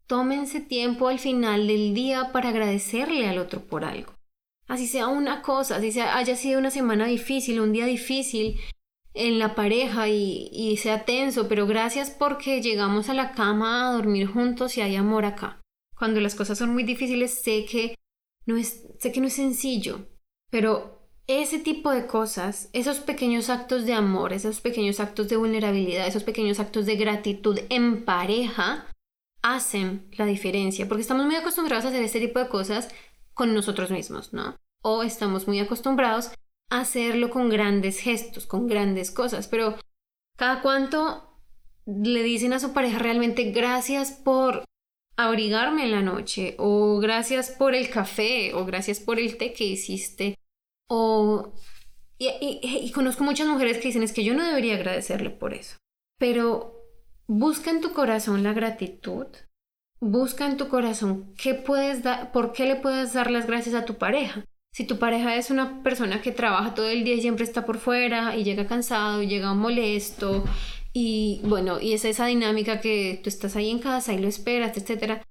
Tómense 0.08 0.60
tiempo 0.60 1.08
al 1.08 1.20
final 1.20 1.68
del 1.68 1.94
día 1.94 2.32
para 2.32 2.50
agradecerle 2.50 3.28
al 3.28 3.38
otro 3.38 3.62
por 3.62 3.86
algo. 3.86 4.14
Así 4.68 4.88
sea 4.88 5.08
una 5.08 5.42
cosa, 5.42 5.78
así 5.78 5.92
sea, 5.92 6.18
haya 6.18 6.36
sido 6.36 6.60
una 6.60 6.72
semana 6.72 7.06
difícil, 7.06 7.60
un 7.60 7.74
día 7.74 7.86
difícil 7.86 8.60
en 9.14 9.38
la 9.38 9.56
pareja 9.56 10.08
y, 10.08 10.50
y 10.52 10.78
sea 10.78 11.06
tenso, 11.06 11.48
pero 11.48 11.68
gracias 11.68 12.10
porque 12.10 12.62
llegamos 12.62 13.10
a 13.10 13.14
la 13.14 13.34
cama 13.34 13.90
a 13.90 13.94
dormir 13.94 14.28
juntos 14.28 14.78
y 14.78 14.82
hay 14.82 14.96
amor 14.96 15.26
acá. 15.26 15.62
Cuando 15.98 16.20
las 16.20 16.36
cosas 16.36 16.58
son 16.58 16.74
muy 16.74 16.84
difíciles, 16.84 17.42
sé 17.44 17.66
que 17.66 17.96
no 18.46 18.58
es, 18.58 18.88
sé 19.00 19.12
que 19.12 19.22
no 19.22 19.28
es 19.28 19.34
sencillo, 19.34 20.08
pero 20.50 21.08
ese 21.28 21.60
tipo 21.60 21.92
de 21.92 22.06
cosas, 22.06 22.70
esos 22.74 23.00
pequeños 23.00 23.50
actos 23.50 23.86
de 23.86 23.94
amor, 23.94 24.34
esos 24.34 24.60
pequeños 24.60 25.00
actos 25.00 25.30
de 25.30 25.38
vulnerabilidad, 25.38 26.08
esos 26.08 26.24
pequeños 26.24 26.60
actos 26.60 26.86
de 26.86 26.96
gratitud 26.96 27.60
en 27.70 28.04
pareja, 28.04 28.88
hacen 29.42 30.08
la 30.18 30.26
diferencia, 30.26 30.88
porque 30.88 31.02
estamos 31.02 31.26
muy 31.26 31.36
acostumbrados 31.36 31.86
a 31.86 31.90
hacer 31.90 32.04
este 32.04 32.20
tipo 32.20 32.40
de 32.40 32.50
cosas 32.50 32.90
con 33.34 33.54
nosotros 33.54 33.92
mismos, 33.92 34.34
¿no? 34.34 34.58
O 34.82 35.04
estamos 35.04 35.48
muy 35.48 35.60
acostumbrados 35.60 36.32
a 36.70 36.82
hacerlo 36.82 37.30
con 37.30 37.50
grandes 37.50 38.00
gestos, 38.00 38.46
con 38.46 38.68
grandes 38.68 39.12
cosas, 39.12 39.48
pero 39.48 39.78
cada 40.38 40.62
cuánto 40.62 41.30
le 41.86 42.24
dicen 42.24 42.54
a 42.54 42.60
su 42.60 42.74
pareja 42.74 43.00
realmente 43.00 43.52
gracias 43.52 44.12
por 44.12 44.64
abrigarme 45.16 45.84
en 45.84 45.92
la 45.92 46.02
noche, 46.02 46.56
o 46.58 47.00
gracias 47.00 47.52
por 47.52 47.76
el 47.76 47.90
café, 47.90 48.54
o 48.54 48.66
gracias 48.66 49.00
por 49.00 49.20
el 49.20 49.38
té 49.38 49.54
que 49.54 49.66
hiciste, 49.66 50.36
o... 50.90 51.54
Y, 52.18 52.92
conozco 52.92 53.24
muchas 53.26 53.48
mujeres 53.48 53.80
que 53.80 53.90
dicen 53.90 54.04
es 54.04 54.14
que 54.14 54.24
yo 54.24 54.34
no 54.34 54.46
debería 54.46 54.76
agradecerle 54.76 55.30
por 55.30 55.54
eso, 55.54 55.78
pero 56.18 56.74
busca 57.28 57.70
en 57.70 57.82
tu 57.82 57.92
corazón 57.92 58.44
la 58.44 58.54
gratitud, 58.54 59.28
busca 60.04 60.46
en 60.46 60.58
tu 60.58 60.68
corazón 60.68 61.34
qué 61.38 61.54
puedes 61.54 62.04
dar, 62.04 62.32
por 62.32 62.52
qué 62.52 62.66
le 62.66 62.76
puedes 62.76 63.14
dar 63.14 63.32
las 63.32 63.48
gracias 63.48 63.76
a 63.76 63.86
tu 63.86 63.98
pareja. 63.98 64.46
Si 64.74 64.86
tu 64.86 64.98
pareja 64.98 65.36
es 65.36 65.52
una 65.52 65.84
persona 65.84 66.22
que 66.22 66.32
trabaja 66.32 66.74
todo 66.74 66.90
el 66.90 67.04
día 67.04 67.16
y 67.16 67.22
siempre 67.22 67.44
está 67.44 67.66
por 67.66 67.78
fuera 67.78 68.36
y 68.36 68.44
llega 68.44 68.68
cansado 68.68 69.22
y 69.22 69.28
llega 69.28 69.54
molesto 69.54 70.44
y 70.94 71.42
bueno, 71.44 71.80
y 71.80 71.94
es 71.94 72.06
esa 72.06 72.26
dinámica 72.26 72.82
que 72.82 73.20
tú 73.24 73.30
estás 73.30 73.56
ahí 73.56 73.70
en 73.70 73.80
casa 73.80 74.14
y 74.14 74.20
lo 74.20 74.28
esperas, 74.28 74.78
etcétera. 74.78 75.24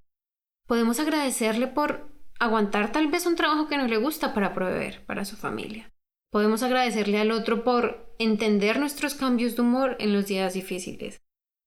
Podemos 0.67 0.99
agradecerle 0.99 1.67
por 1.67 2.09
aguantar 2.39 2.91
tal 2.91 3.07
vez 3.07 3.25
un 3.25 3.35
trabajo 3.35 3.67
que 3.67 3.77
no 3.77 3.87
le 3.87 3.97
gusta 3.97 4.33
para 4.33 4.53
proveer 4.53 5.05
para 5.05 5.25
su 5.25 5.35
familia. 5.35 5.91
Podemos 6.31 6.63
agradecerle 6.63 7.19
al 7.19 7.31
otro 7.31 7.63
por 7.63 8.15
entender 8.19 8.79
nuestros 8.79 9.13
cambios 9.13 9.55
de 9.55 9.61
humor 9.61 9.97
en 9.99 10.13
los 10.13 10.25
días 10.25 10.53
difíciles. 10.53 11.21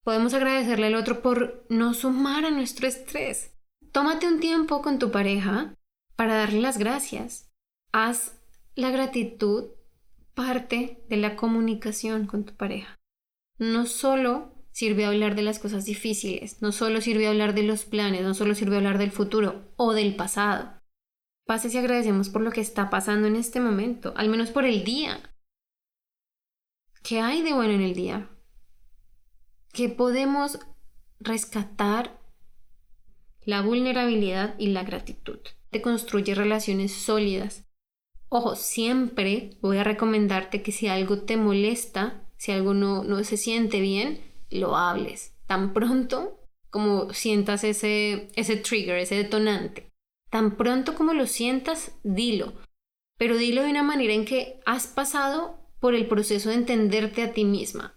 Podemos 0.07 0.33
agradecerle 0.33 0.87
al 0.87 0.95
otro 0.95 1.21
por 1.21 1.67
no 1.69 1.93
sumar 1.93 2.47
a 2.47 2.51
nuestro 2.51 2.89
estrés. 2.89 3.55
Tómate 3.93 4.27
un 4.27 4.41
tiempo 4.41 4.81
con 4.81 4.99
tu 4.99 5.11
pareja 5.11 5.75
para 6.17 6.37
darle 6.37 6.63
las 6.63 6.79
gracias. 6.79 7.53
Haz 7.93 8.41
la 8.75 8.91
gratitud 8.91 9.73
parte 10.33 11.05
de 11.11 11.19
la 11.19 11.37
comunicación 11.37 12.27
con 12.27 12.47
tu 12.47 12.55
pareja 12.57 12.97
no 13.59 13.87
solo 13.87 14.53
sirve 14.71 15.07
hablar 15.07 15.35
de 15.35 15.43
las 15.43 15.59
cosas 15.59 15.85
difíciles, 15.85 16.61
no 16.61 16.73
solo 16.73 17.01
sirve 17.01 17.27
hablar 17.27 17.55
de 17.55 17.63
los 17.63 17.85
planes, 17.85 18.23
no 18.23 18.35
solo 18.35 18.55
sirve 18.55 18.77
hablar 18.77 18.99
del 18.99 19.11
futuro 19.11 19.73
o 19.77 19.95
del 19.95 20.17
pasado. 20.17 20.83
Pase 21.47 21.69
y 21.73 21.79
agradecemos 21.79 22.29
por 22.29 22.43
lo 22.43 22.51
que 22.51 22.61
está 22.61 22.91
pasando 22.91 23.29
en 23.29 23.37
este 23.37 23.61
momento, 23.61 24.13
al 24.17 24.29
menos 24.29 24.51
por 24.51 24.65
el 24.65 24.85
día. 24.85 25.21
¿Qué 27.03 27.21
hay 27.21 27.43
de 27.43 27.53
bueno 27.53 27.73
en 27.73 27.83
el 27.83 27.95
día? 27.95 28.29
¿Qué 29.77 29.91
podemos 29.91 30.59
rescatar? 31.21 32.19
La 33.45 33.61
vulnerabilidad 33.61 34.55
y 34.59 34.69
la 34.69 34.85
gratitud. 34.85 35.39
Te 35.69 35.83
construye 35.83 36.35
relaciones 36.35 36.93
sólidas. 36.93 37.67
Ojo, 38.31 38.57
siempre 38.57 39.59
voy 39.61 39.77
a 39.77 39.85
recomendarte 39.85 40.63
que 40.63 40.73
si 40.73 40.89
algo 40.89 41.25
te 41.25 41.37
molesta, 41.37 42.27
si 42.39 42.53
algo 42.53 42.73
no, 42.73 43.05
no 43.05 43.23
se 43.23 43.37
siente 43.37 43.81
bien, 43.83 44.25
lo 44.49 44.77
hables. 44.77 45.35
Tan 45.47 45.75
pronto 45.75 46.41
como 46.71 47.13
sientas 47.13 47.63
ese, 47.63 48.31
ese 48.35 48.57
trigger, 48.57 48.97
ese 48.97 49.17
detonante. 49.17 49.93
Tan 50.31 50.57
pronto 50.57 50.95
como 50.95 51.13
lo 51.13 51.27
sientas, 51.27 51.93
dilo. 52.03 52.55
Pero 53.19 53.37
dilo 53.37 53.63
de 53.63 53.73
una 53.73 53.83
manera 53.83 54.15
en 54.15 54.25
que 54.25 54.59
has 54.65 54.87
pasado 54.87 55.59
por 55.81 55.95
el 55.95 56.09
proceso 56.09 56.49
de 56.49 56.55
entenderte 56.55 57.23
a 57.23 57.35
ti 57.35 57.45
misma, 57.45 57.96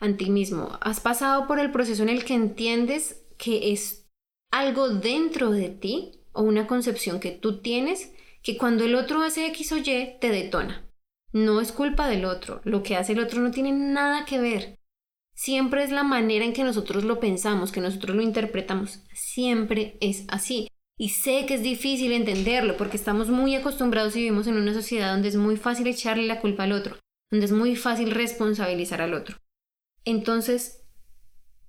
a 0.00 0.12
ti 0.12 0.30
mismo. 0.30 0.78
Has 0.80 1.00
pasado 1.00 1.46
por 1.46 1.58
el 1.58 1.70
proceso 1.70 2.02
en 2.02 2.08
el 2.08 2.24
que 2.24 2.34
entiendes 2.34 3.24
que 3.36 3.72
es 3.72 4.06
algo 4.50 4.88
dentro 4.88 5.50
de 5.50 5.68
ti 5.68 6.20
o 6.32 6.42
una 6.42 6.66
concepción 6.66 7.20
que 7.20 7.32
tú 7.32 7.60
tienes 7.60 8.12
que 8.42 8.56
cuando 8.56 8.84
el 8.84 8.94
otro 8.94 9.22
hace 9.22 9.46
X 9.46 9.72
o 9.72 9.76
Y 9.78 10.18
te 10.20 10.30
detona. 10.30 10.88
No 11.32 11.60
es 11.60 11.72
culpa 11.72 12.08
del 12.08 12.24
otro, 12.24 12.60
lo 12.64 12.82
que 12.82 12.96
hace 12.96 13.12
el 13.12 13.20
otro 13.20 13.40
no 13.40 13.50
tiene 13.50 13.72
nada 13.72 14.24
que 14.24 14.40
ver. 14.40 14.78
Siempre 15.34 15.84
es 15.84 15.92
la 15.92 16.02
manera 16.02 16.44
en 16.44 16.52
que 16.52 16.64
nosotros 16.64 17.04
lo 17.04 17.20
pensamos, 17.20 17.70
que 17.70 17.80
nosotros 17.80 18.16
lo 18.16 18.22
interpretamos. 18.22 19.04
Siempre 19.12 19.96
es 20.00 20.24
así. 20.28 20.68
Y 20.98 21.10
sé 21.10 21.46
que 21.46 21.54
es 21.54 21.62
difícil 21.62 22.10
entenderlo 22.10 22.76
porque 22.76 22.96
estamos 22.96 23.28
muy 23.28 23.54
acostumbrados 23.54 24.16
y 24.16 24.20
vivimos 24.20 24.48
en 24.48 24.56
una 24.56 24.74
sociedad 24.74 25.12
donde 25.12 25.28
es 25.28 25.36
muy 25.36 25.56
fácil 25.56 25.86
echarle 25.86 26.26
la 26.26 26.40
culpa 26.40 26.64
al 26.64 26.72
otro, 26.72 26.96
donde 27.30 27.46
es 27.46 27.52
muy 27.52 27.76
fácil 27.76 28.10
responsabilizar 28.10 29.00
al 29.00 29.14
otro. 29.14 29.36
Entonces, 30.10 30.84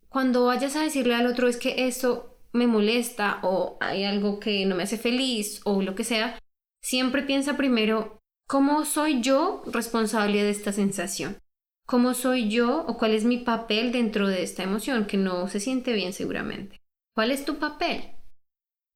cuando 0.08 0.46
vayas 0.46 0.76
a 0.76 0.82
decirle 0.82 1.16
al 1.16 1.28
otro 1.28 1.48
es 1.48 1.58
que 1.58 1.88
esto 1.88 2.38
me 2.52 2.68
molesta 2.68 3.40
o 3.44 3.78
hay 3.80 4.06
algo 4.06 4.40
que 4.40 4.66
no 4.66 4.76
me 4.76 4.84
hace 4.84 4.98
feliz 4.98 5.62
o 5.66 5.82
lo 5.82 5.94
que 5.94 6.04
sea, 6.04 6.40
siempre 6.82 7.24
piensa 7.24 7.58
primero 7.58 8.20
¿Cómo 8.50 8.84
soy 8.84 9.22
yo 9.22 9.62
responsable 9.68 10.42
de 10.42 10.50
esta 10.50 10.74
sensación? 10.74 11.38
¿Cómo 11.86 12.16
soy 12.16 12.50
yo 12.50 12.84
o 12.88 12.98
cuál 12.98 13.12
es 13.12 13.24
mi 13.24 13.38
papel 13.38 13.92
dentro 13.92 14.28
de 14.28 14.42
esta 14.42 14.64
emoción 14.64 15.06
que 15.06 15.18
no 15.18 15.48
se 15.50 15.60
siente 15.60 15.94
bien 15.94 16.14
seguramente? 16.14 16.82
¿Cuál 17.14 17.30
es 17.30 17.46
tu 17.46 17.60
papel? 17.60 18.16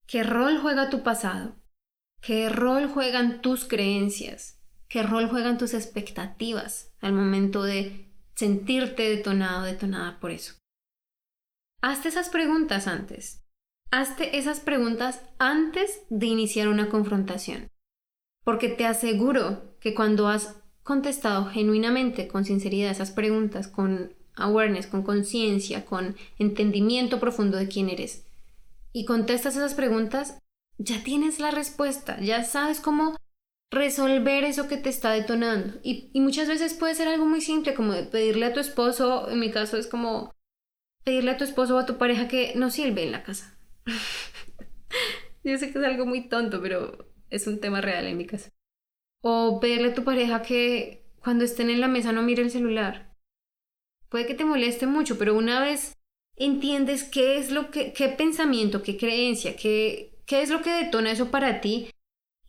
¿Qué 0.08 0.24
rol 0.24 0.58
juega 0.60 0.90
tu 0.90 1.04
pasado? 1.04 1.56
¿Qué 2.20 2.50
rol 2.50 2.88
juegan 2.88 3.44
tus 3.44 3.66
creencias? 3.66 4.60
¿Qué 4.88 5.04
rol 5.04 5.30
juegan 5.30 5.60
tus 5.60 5.76
expectativas 5.76 6.92
al 7.00 7.14
momento 7.14 7.62
de 7.62 8.12
sentirte 8.36 9.04
detonado, 9.04 9.64
detonada 9.64 10.20
por 10.20 10.32
eso? 10.32 10.56
Hazte 11.82 12.10
esas 12.10 12.30
preguntas 12.30 12.88
antes. 12.88 13.44
Hazte 13.92 14.38
esas 14.38 14.60
preguntas 14.60 15.22
antes 15.38 16.02
de 16.10 16.26
iniciar 16.28 16.68
una 16.68 16.90
confrontación 16.90 17.68
porque 18.44 18.70
te 18.70 18.86
aseguro 18.86 19.76
que 19.80 19.94
cuando 19.94 20.28
has 20.28 20.56
contestado 20.84 21.46
genuinamente, 21.46 22.28
con 22.28 22.46
sinceridad, 22.46 22.92
esas 22.92 23.12
preguntas, 23.12 23.68
con 23.68 24.14
awareness, 24.36 24.88
con 24.88 25.04
conciencia, 25.04 25.86
con 25.86 26.16
entendimiento 26.38 27.20
profundo 27.20 27.58
de 27.58 27.68
quién 27.68 27.90
eres, 27.90 28.26
y 28.92 29.06
contestas 29.06 29.56
esas 29.56 29.74
preguntas, 29.74 30.40
ya 30.78 31.04
tienes 31.04 31.40
la 31.40 31.52
respuesta, 31.52 32.20
ya 32.20 32.44
sabes 32.44 32.80
cómo 32.80 33.16
resolver 33.74 34.44
eso 34.44 34.68
que 34.68 34.78
te 34.78 34.90
está 34.90 35.12
detonando. 35.12 35.80
Y, 35.84 36.12
muchas 36.20 36.48
veces 36.48 36.74
puede 36.74 36.96
ser 36.96 37.08
algo 37.08 37.26
muy 37.26 37.42
simple, 37.42 37.74
como 37.74 37.94
pedirle 38.10 38.46
a 38.46 38.54
tu 38.54 38.60
esposo, 38.60 39.30
en 39.30 39.40
mi 39.40 39.52
caso 39.52 39.78
es 39.78 39.88
como 39.88 40.34
pedirle 41.04 41.32
a 41.32 41.38
tu 41.38 41.44
esposo 41.44 41.76
o 41.76 41.80
a 41.80 41.86
tu 41.86 41.98
pareja 41.98 42.28
que 42.28 42.54
no 42.56 42.70
sirve 42.70 43.04
en 43.04 43.12
la 43.12 43.24
casa. 43.24 43.58
Yo 45.44 45.58
sé 45.58 45.72
que 45.72 45.80
es 45.80 45.86
algo 45.86 46.06
muy 46.06 46.30
tonto, 46.30 46.62
pero 46.62 47.10
es 47.30 47.48
un 47.48 47.60
tema 47.60 47.82
real 47.82 48.06
en 48.06 48.18
mi 48.18 48.26
casa. 48.26 48.52
O 49.22 49.60
pedirle 49.60 49.90
a 49.90 49.94
tu 49.94 50.04
pareja 50.04 50.42
que 50.42 51.06
cuando 51.20 51.44
estén 51.44 51.70
en 51.70 51.82
la 51.82 51.88
mesa 51.88 52.12
no 52.12 52.22
mire 52.22 52.44
el 52.44 52.52
celular. 52.52 53.14
Puede 54.10 54.26
que 54.26 54.36
te 54.36 54.46
moleste 54.46 54.88
mucho, 54.88 55.18
pero 55.18 55.36
una 55.36 55.60
vez 55.60 55.98
entiendes 56.36 57.04
qué 57.04 57.38
es 57.38 57.52
lo 57.52 57.72
que, 57.72 57.94
qué 57.94 58.10
pensamiento, 58.10 58.84
qué 58.84 58.98
creencia, 58.98 59.56
qué, 59.56 60.20
qué 60.26 60.42
es 60.42 60.50
lo 60.50 60.62
que 60.62 60.72
detona 60.72 61.12
eso 61.12 61.32
para 61.32 61.60
ti 61.60 61.90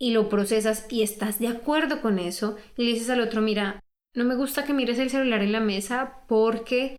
y 0.04 0.10
lo 0.10 0.28
procesas 0.28 0.84
y 0.90 1.02
estás 1.02 1.38
de 1.38 1.48
acuerdo 1.48 2.02
con 2.02 2.18
eso 2.18 2.58
y 2.76 2.84
le 2.84 2.92
dices 2.92 3.08
al 3.08 3.22
otro, 3.22 3.40
mira, 3.40 3.80
no 4.12 4.24
me 4.24 4.36
gusta 4.36 4.66
que 4.66 4.74
mires 4.74 4.98
el 4.98 5.08
celular 5.08 5.40
en 5.40 5.52
la 5.52 5.60
mesa 5.60 6.26
porque 6.28 6.98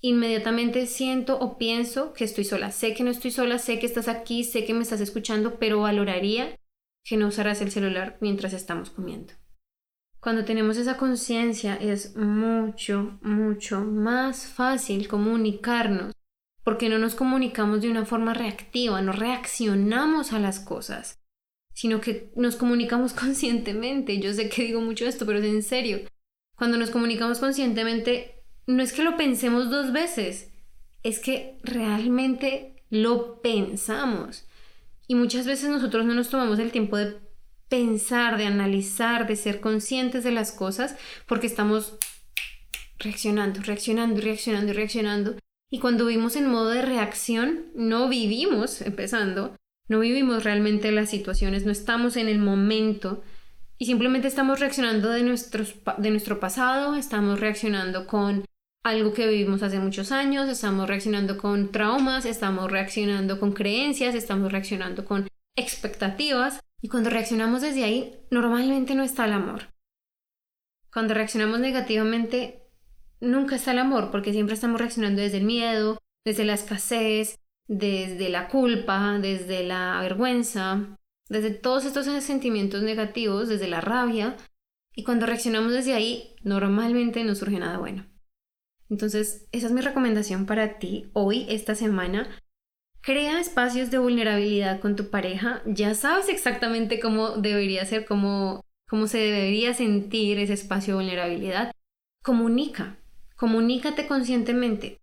inmediatamente 0.00 0.88
siento 0.88 1.38
o 1.38 1.58
pienso 1.58 2.12
que 2.12 2.24
estoy 2.24 2.42
sola. 2.42 2.72
Sé 2.72 2.92
que 2.92 3.04
no 3.04 3.10
estoy 3.12 3.30
sola, 3.30 3.60
sé 3.60 3.78
que 3.78 3.86
estás 3.86 4.08
aquí, 4.08 4.42
sé 4.42 4.64
que 4.64 4.74
me 4.74 4.82
estás 4.82 5.00
escuchando, 5.00 5.60
pero 5.60 5.82
valoraría 5.82 6.56
que 7.04 7.16
no 7.16 7.28
usarás 7.28 7.60
el 7.60 7.70
celular 7.70 8.18
mientras 8.20 8.52
estamos 8.52 8.90
comiendo. 8.90 9.32
Cuando 10.18 10.44
tenemos 10.44 10.76
esa 10.76 10.96
conciencia 10.96 11.76
es 11.76 12.16
mucho, 12.16 13.16
mucho 13.22 13.82
más 13.82 14.46
fácil 14.46 15.06
comunicarnos 15.06 16.12
porque 16.64 16.88
no 16.88 16.98
nos 16.98 17.14
comunicamos 17.14 17.80
de 17.80 17.90
una 17.90 18.04
forma 18.04 18.34
reactiva, 18.34 19.00
no 19.02 19.12
reaccionamos 19.12 20.32
a 20.32 20.40
las 20.40 20.58
cosas, 20.58 21.19
sino 21.80 22.02
que 22.02 22.30
nos 22.36 22.56
comunicamos 22.56 23.12
conscientemente. 23.24 24.18
Yo 24.18 24.34
sé 24.34 24.50
que 24.50 24.64
digo 24.64 24.82
mucho 24.82 25.06
esto, 25.06 25.24
pero 25.24 25.38
es 25.38 25.46
en 25.46 25.62
serio. 25.62 26.00
Cuando 26.54 26.76
nos 26.76 26.90
comunicamos 26.90 27.38
conscientemente, 27.38 28.44
no 28.66 28.82
es 28.82 28.92
que 28.92 29.02
lo 29.02 29.16
pensemos 29.16 29.70
dos 29.70 29.90
veces, 29.90 30.50
es 31.02 31.20
que 31.20 31.58
realmente 31.62 32.84
lo 32.90 33.40
pensamos. 33.40 34.46
Y 35.08 35.14
muchas 35.14 35.46
veces 35.46 35.70
nosotros 35.70 36.04
no 36.04 36.12
nos 36.12 36.28
tomamos 36.28 36.58
el 36.58 36.70
tiempo 36.70 36.98
de 36.98 37.16
pensar, 37.70 38.36
de 38.36 38.44
analizar, 38.44 39.26
de 39.26 39.36
ser 39.36 39.62
conscientes 39.62 40.22
de 40.22 40.32
las 40.32 40.52
cosas, 40.52 40.96
porque 41.26 41.46
estamos 41.46 41.94
reaccionando, 42.98 43.62
reaccionando, 43.62 44.20
reaccionando, 44.20 44.74
reaccionando. 44.74 45.36
Y 45.72 45.78
cuando 45.78 46.04
vivimos 46.04 46.36
en 46.36 46.46
modo 46.46 46.68
de 46.68 46.82
reacción, 46.82 47.70
no 47.74 48.10
vivimos, 48.10 48.82
empezando, 48.82 49.56
no 49.90 49.98
vivimos 49.98 50.44
realmente 50.44 50.92
las 50.92 51.10
situaciones, 51.10 51.66
no 51.66 51.72
estamos 51.72 52.16
en 52.16 52.28
el 52.28 52.38
momento 52.38 53.24
y 53.76 53.86
simplemente 53.86 54.28
estamos 54.28 54.60
reaccionando 54.60 55.10
de, 55.10 55.24
nuestros, 55.24 55.74
de 55.98 56.10
nuestro 56.10 56.38
pasado, 56.38 56.94
estamos 56.94 57.40
reaccionando 57.40 58.06
con 58.06 58.44
algo 58.84 59.12
que 59.12 59.26
vivimos 59.26 59.64
hace 59.64 59.80
muchos 59.80 60.12
años, 60.12 60.48
estamos 60.48 60.88
reaccionando 60.88 61.36
con 61.36 61.72
traumas, 61.72 62.24
estamos 62.24 62.70
reaccionando 62.70 63.40
con 63.40 63.50
creencias, 63.50 64.14
estamos 64.14 64.52
reaccionando 64.52 65.04
con 65.04 65.26
expectativas 65.56 66.60
y 66.80 66.88
cuando 66.88 67.10
reaccionamos 67.10 67.60
desde 67.60 67.82
ahí 67.82 68.14
normalmente 68.30 68.94
no 68.94 69.02
está 69.02 69.24
el 69.24 69.32
amor. 69.32 69.72
Cuando 70.92 71.14
reaccionamos 71.14 71.58
negativamente 71.58 72.62
nunca 73.18 73.56
está 73.56 73.72
el 73.72 73.80
amor 73.80 74.12
porque 74.12 74.32
siempre 74.32 74.54
estamos 74.54 74.80
reaccionando 74.80 75.20
desde 75.20 75.38
el 75.38 75.44
miedo, 75.44 75.98
desde 76.24 76.44
la 76.44 76.54
escasez, 76.54 77.39
desde 77.70 78.30
la 78.30 78.48
culpa, 78.48 79.18
desde 79.20 79.62
la 79.62 80.00
vergüenza, 80.02 80.98
desde 81.28 81.52
todos 81.52 81.84
estos 81.84 82.04
sentimientos 82.24 82.82
negativos, 82.82 83.48
desde 83.48 83.68
la 83.68 83.80
rabia 83.80 84.36
y 84.92 85.04
cuando 85.04 85.24
reaccionamos 85.24 85.72
desde 85.72 85.94
ahí 85.94 86.34
normalmente 86.42 87.22
no 87.22 87.36
surge 87.36 87.60
nada 87.60 87.78
bueno. 87.78 88.06
Entonces, 88.88 89.46
esa 89.52 89.68
es 89.68 89.72
mi 89.72 89.82
recomendación 89.82 90.46
para 90.46 90.80
ti 90.80 91.10
hoy, 91.12 91.46
esta 91.48 91.76
semana. 91.76 92.28
Crea 93.02 93.38
espacios 93.38 93.92
de 93.92 93.98
vulnerabilidad 93.98 94.80
con 94.80 94.96
tu 94.96 95.08
pareja. 95.08 95.62
Ya 95.64 95.94
sabes 95.94 96.28
exactamente 96.28 96.98
cómo 96.98 97.36
debería 97.36 97.86
ser, 97.86 98.04
cómo, 98.04 98.64
cómo 98.88 99.06
se 99.06 99.18
debería 99.18 99.74
sentir 99.74 100.40
ese 100.40 100.54
espacio 100.54 100.94
de 100.94 101.04
vulnerabilidad. 101.04 101.70
Comunica, 102.24 102.98
comunícate 103.36 104.08
conscientemente. 104.08 105.00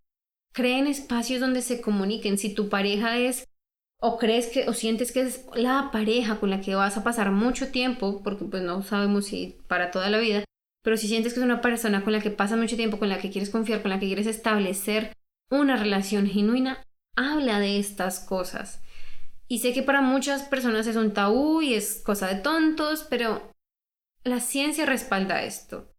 Crea 0.52 0.78
en 0.78 0.86
espacios 0.86 1.40
donde 1.40 1.62
se 1.62 1.80
comuniquen. 1.80 2.38
Si 2.38 2.54
tu 2.54 2.68
pareja 2.68 3.18
es 3.18 3.44
o 4.00 4.18
crees 4.18 4.46
que 4.46 4.68
o 4.68 4.74
sientes 4.74 5.12
que 5.12 5.22
es 5.22 5.44
la 5.54 5.90
pareja 5.92 6.38
con 6.38 6.50
la 6.50 6.60
que 6.60 6.74
vas 6.74 6.96
a 6.96 7.04
pasar 7.04 7.32
mucho 7.32 7.70
tiempo, 7.70 8.22
porque 8.22 8.44
pues 8.44 8.62
no 8.62 8.82
sabemos 8.82 9.26
si 9.26 9.56
para 9.66 9.90
toda 9.90 10.08
la 10.08 10.18
vida, 10.18 10.44
pero 10.82 10.96
si 10.96 11.08
sientes 11.08 11.34
que 11.34 11.40
es 11.40 11.44
una 11.44 11.60
persona 11.60 12.04
con 12.04 12.12
la 12.12 12.20
que 12.20 12.30
pasas 12.30 12.58
mucho 12.58 12.76
tiempo, 12.76 12.98
con 12.98 13.08
la 13.08 13.18
que 13.18 13.30
quieres 13.30 13.50
confiar, 13.50 13.82
con 13.82 13.90
la 13.90 13.98
que 13.98 14.06
quieres 14.06 14.26
establecer 14.26 15.12
una 15.50 15.76
relación 15.76 16.26
genuina, 16.26 16.82
habla 17.16 17.58
de 17.58 17.78
estas 17.78 18.20
cosas. 18.20 18.80
Y 19.48 19.58
sé 19.58 19.72
que 19.72 19.82
para 19.82 20.02
muchas 20.02 20.42
personas 20.42 20.86
es 20.86 20.96
un 20.96 21.12
tabú 21.12 21.62
y 21.62 21.74
es 21.74 22.00
cosa 22.04 22.28
de 22.28 22.40
tontos, 22.40 23.04
pero 23.08 23.50
la 24.22 24.40
ciencia 24.40 24.86
respalda 24.86 25.42
esto. 25.42 25.92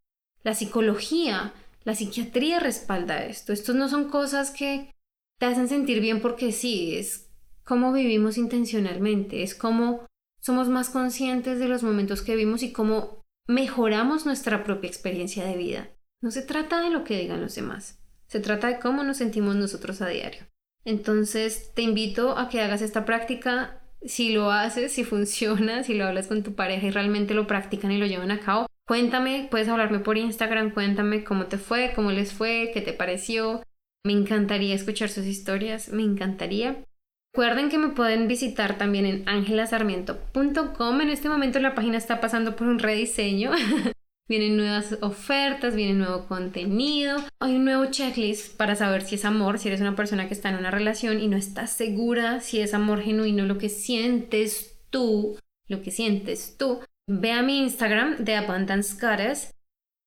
La 0.43 0.53
psicología, 0.53 1.53
la 1.84 1.96
psiquiatría 1.96 2.60
respalda 2.60 3.26
esto. 3.26 3.54
Estos 3.54 3.76
no 3.76 3.89
son 3.89 4.10
cosas 4.10 4.52
que 4.52 4.94
te 5.39 5.46
hacen 5.46 5.70
sentir 5.70 6.02
bien 6.02 6.22
porque 6.22 6.52
sí, 6.52 6.96
es 6.96 7.30
cómo 7.63 7.94
vivimos 7.94 8.38
intencionalmente, 8.38 9.44
es 9.44 9.56
cómo 9.56 10.06
somos 10.42 10.70
más 10.70 10.89
conscientes 10.89 11.60
de 11.60 11.68
los 11.68 11.84
momentos 11.84 12.22
que 12.22 12.36
vivimos 12.36 12.63
y 12.63 12.72
cómo 12.72 13.24
mejoramos 13.48 14.26
nuestra 14.26 14.63
propia 14.63 14.89
experiencia 14.89 15.46
de 15.46 15.58
vida. 15.58 15.89
No 16.22 16.32
se 16.32 16.42
trata 16.42 16.82
de 16.82 16.89
lo 16.89 17.04
que 17.04 17.18
digan 17.18 17.42
los 17.42 17.56
demás, 17.56 18.00
se 18.28 18.39
trata 18.39 18.68
de 18.68 18.80
cómo 18.80 19.04
nos 19.04 19.18
sentimos 19.18 19.56
nosotros 19.56 20.02
a 20.02 20.08
diario. 20.08 20.42
Entonces 20.86 21.72
te 21.74 21.82
invito 21.82 22.38
a 22.38 22.50
que 22.50 22.62
hagas 22.62 22.82
esta 22.82 23.06
práctica, 23.06 23.82
si 24.02 24.32
lo 24.32 24.52
haces, 24.52 24.92
si 24.94 25.04
funciona, 25.04 25.84
si 25.84 25.94
lo 25.94 26.06
hablas 26.06 26.28
con 26.28 26.44
tu 26.44 26.56
pareja 26.56 26.88
y 26.88 26.92
realmente 26.92 27.34
lo 27.34 27.48
practican 27.48 27.92
y 27.92 27.98
lo 27.98 28.06
llevan 28.06 28.32
a 28.32 28.39
cabo. 28.39 28.68
Cuéntame, 28.89 29.47
puedes 29.52 29.67
hablarme 29.67 29.99
por 29.99 30.17
Instagram, 30.17 30.71
cuéntame 30.71 31.23
cómo 31.23 31.45
te 31.45 31.60
fue, 31.60 31.91
cómo 31.93 32.12
les 32.12 32.34
fue, 32.34 32.71
qué 32.73 32.82
te 32.82 32.91
pareció. 32.91 33.62
Me 34.04 34.13
encantaría 34.13 34.73
escuchar 34.73 35.10
sus 35.10 35.28
historias, 35.28 35.89
me 35.89 36.02
encantaría. 36.02 36.84
Recuerden 37.32 37.69
que 37.69 37.78
me 37.78 37.89
pueden 37.89 38.28
visitar 38.28 38.80
también 38.80 39.06
en 39.06 39.30
angelasarmiento.com. 39.30 41.02
En 41.02 41.10
este 41.10 41.30
momento 41.30 41.60
la 41.60 41.75
página 41.75 41.99
está 41.99 42.19
pasando 42.19 42.56
por 42.56 42.65
un 42.65 42.80
rediseño. 42.80 43.52
vienen 44.28 44.58
nuevas 44.58 44.97
ofertas, 45.02 45.75
viene 45.75 45.93
nuevo 45.93 46.25
contenido. 46.25 47.17
Hay 47.39 47.58
un 47.58 47.65
nuevo 47.65 47.86
checklist 47.91 48.58
para 48.58 48.75
saber 48.75 49.04
si 49.04 49.13
es 49.13 49.25
amor, 49.25 49.60
si 49.60 49.67
eres 49.67 49.82
una 49.82 49.95
persona 49.95 50.28
que 50.28 50.34
está 50.34 50.49
en 50.49 50.58
una 50.58 50.71
relación 50.71 51.21
y 51.21 51.28
no 51.28 51.38
estás 51.38 51.69
segura 51.69 52.39
si 52.39 52.60
es 52.60 52.73
amor 52.73 53.02
genuino, 53.02 53.45
lo 53.45 53.60
que 53.60 53.69
sientes 53.69 54.80
tú, 54.89 55.38
lo 55.67 55.84
que 55.84 55.91
sientes 55.91 56.58
tú. 56.58 56.80
Ve 57.12 57.32
a 57.32 57.41
mi 57.41 57.58
Instagram 57.58 58.17
de 58.17 58.36
Abundance 58.36 58.95
Goddess 59.02 59.56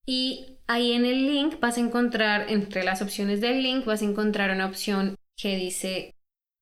y 0.06 0.60
ahí 0.68 0.92
en 0.92 1.04
el 1.04 1.26
link 1.26 1.58
vas 1.58 1.76
a 1.76 1.80
encontrar, 1.80 2.46
entre 2.48 2.84
las 2.84 3.02
opciones 3.02 3.40
del 3.40 3.60
link, 3.60 3.84
vas 3.84 4.02
a 4.02 4.04
encontrar 4.04 4.52
una 4.52 4.66
opción 4.66 5.16
que 5.36 5.56
dice 5.56 6.14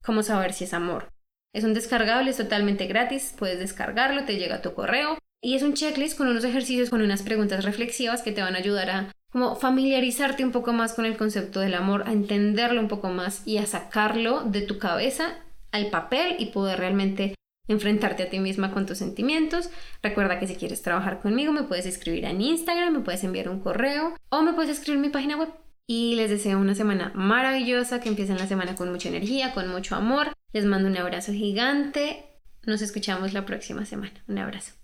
cómo 0.02 0.22
saber 0.22 0.54
si 0.54 0.64
es 0.64 0.72
amor. 0.72 1.12
Es 1.52 1.62
un 1.62 1.74
descargable, 1.74 2.30
es 2.30 2.38
totalmente 2.38 2.86
gratis, 2.86 3.34
puedes 3.38 3.58
descargarlo, 3.58 4.24
te 4.24 4.38
llega 4.38 4.56
a 4.56 4.62
tu 4.62 4.72
correo 4.72 5.18
y 5.42 5.56
es 5.56 5.62
un 5.62 5.74
checklist 5.74 6.16
con 6.16 6.28
unos 6.28 6.44
ejercicios, 6.44 6.88
con 6.88 7.02
unas 7.02 7.20
preguntas 7.20 7.62
reflexivas 7.62 8.22
que 8.22 8.32
te 8.32 8.40
van 8.40 8.54
a 8.54 8.60
ayudar 8.60 8.88
a 8.88 9.12
como 9.30 9.56
familiarizarte 9.56 10.42
un 10.42 10.52
poco 10.52 10.72
más 10.72 10.94
con 10.94 11.04
el 11.04 11.18
concepto 11.18 11.60
del 11.60 11.74
amor, 11.74 12.04
a 12.06 12.12
entenderlo 12.12 12.80
un 12.80 12.88
poco 12.88 13.10
más 13.10 13.46
y 13.46 13.58
a 13.58 13.66
sacarlo 13.66 14.44
de 14.44 14.62
tu 14.62 14.78
cabeza 14.78 15.36
al 15.70 15.90
papel 15.90 16.36
y 16.38 16.46
poder 16.46 16.78
realmente 16.78 17.34
enfrentarte 17.72 18.22
a 18.22 18.30
ti 18.30 18.38
misma 18.38 18.72
con 18.72 18.86
tus 18.86 18.98
sentimientos. 18.98 19.70
Recuerda 20.02 20.38
que 20.38 20.46
si 20.46 20.56
quieres 20.56 20.82
trabajar 20.82 21.20
conmigo 21.20 21.52
me 21.52 21.62
puedes 21.64 21.86
escribir 21.86 22.24
en 22.24 22.40
Instagram, 22.40 22.92
me 22.92 23.00
puedes 23.00 23.24
enviar 23.24 23.48
un 23.48 23.60
correo 23.60 24.14
o 24.28 24.42
me 24.42 24.52
puedes 24.52 24.70
escribir 24.70 24.96
en 24.96 25.02
mi 25.02 25.08
página 25.10 25.36
web 25.36 25.50
y 25.86 26.14
les 26.14 26.30
deseo 26.30 26.60
una 26.60 26.76
semana 26.76 27.10
maravillosa, 27.16 28.00
que 28.00 28.08
empiecen 28.08 28.38
la 28.38 28.46
semana 28.46 28.76
con 28.76 28.92
mucha 28.92 29.08
energía, 29.08 29.52
con 29.52 29.66
mucho 29.68 29.96
amor. 29.96 30.32
Les 30.52 30.64
mando 30.64 30.88
un 30.88 30.96
abrazo 30.96 31.32
gigante. 31.32 32.26
Nos 32.64 32.80
escuchamos 32.80 33.32
la 33.32 33.44
próxima 33.44 33.84
semana. 33.84 34.22
Un 34.28 34.38
abrazo. 34.38 34.79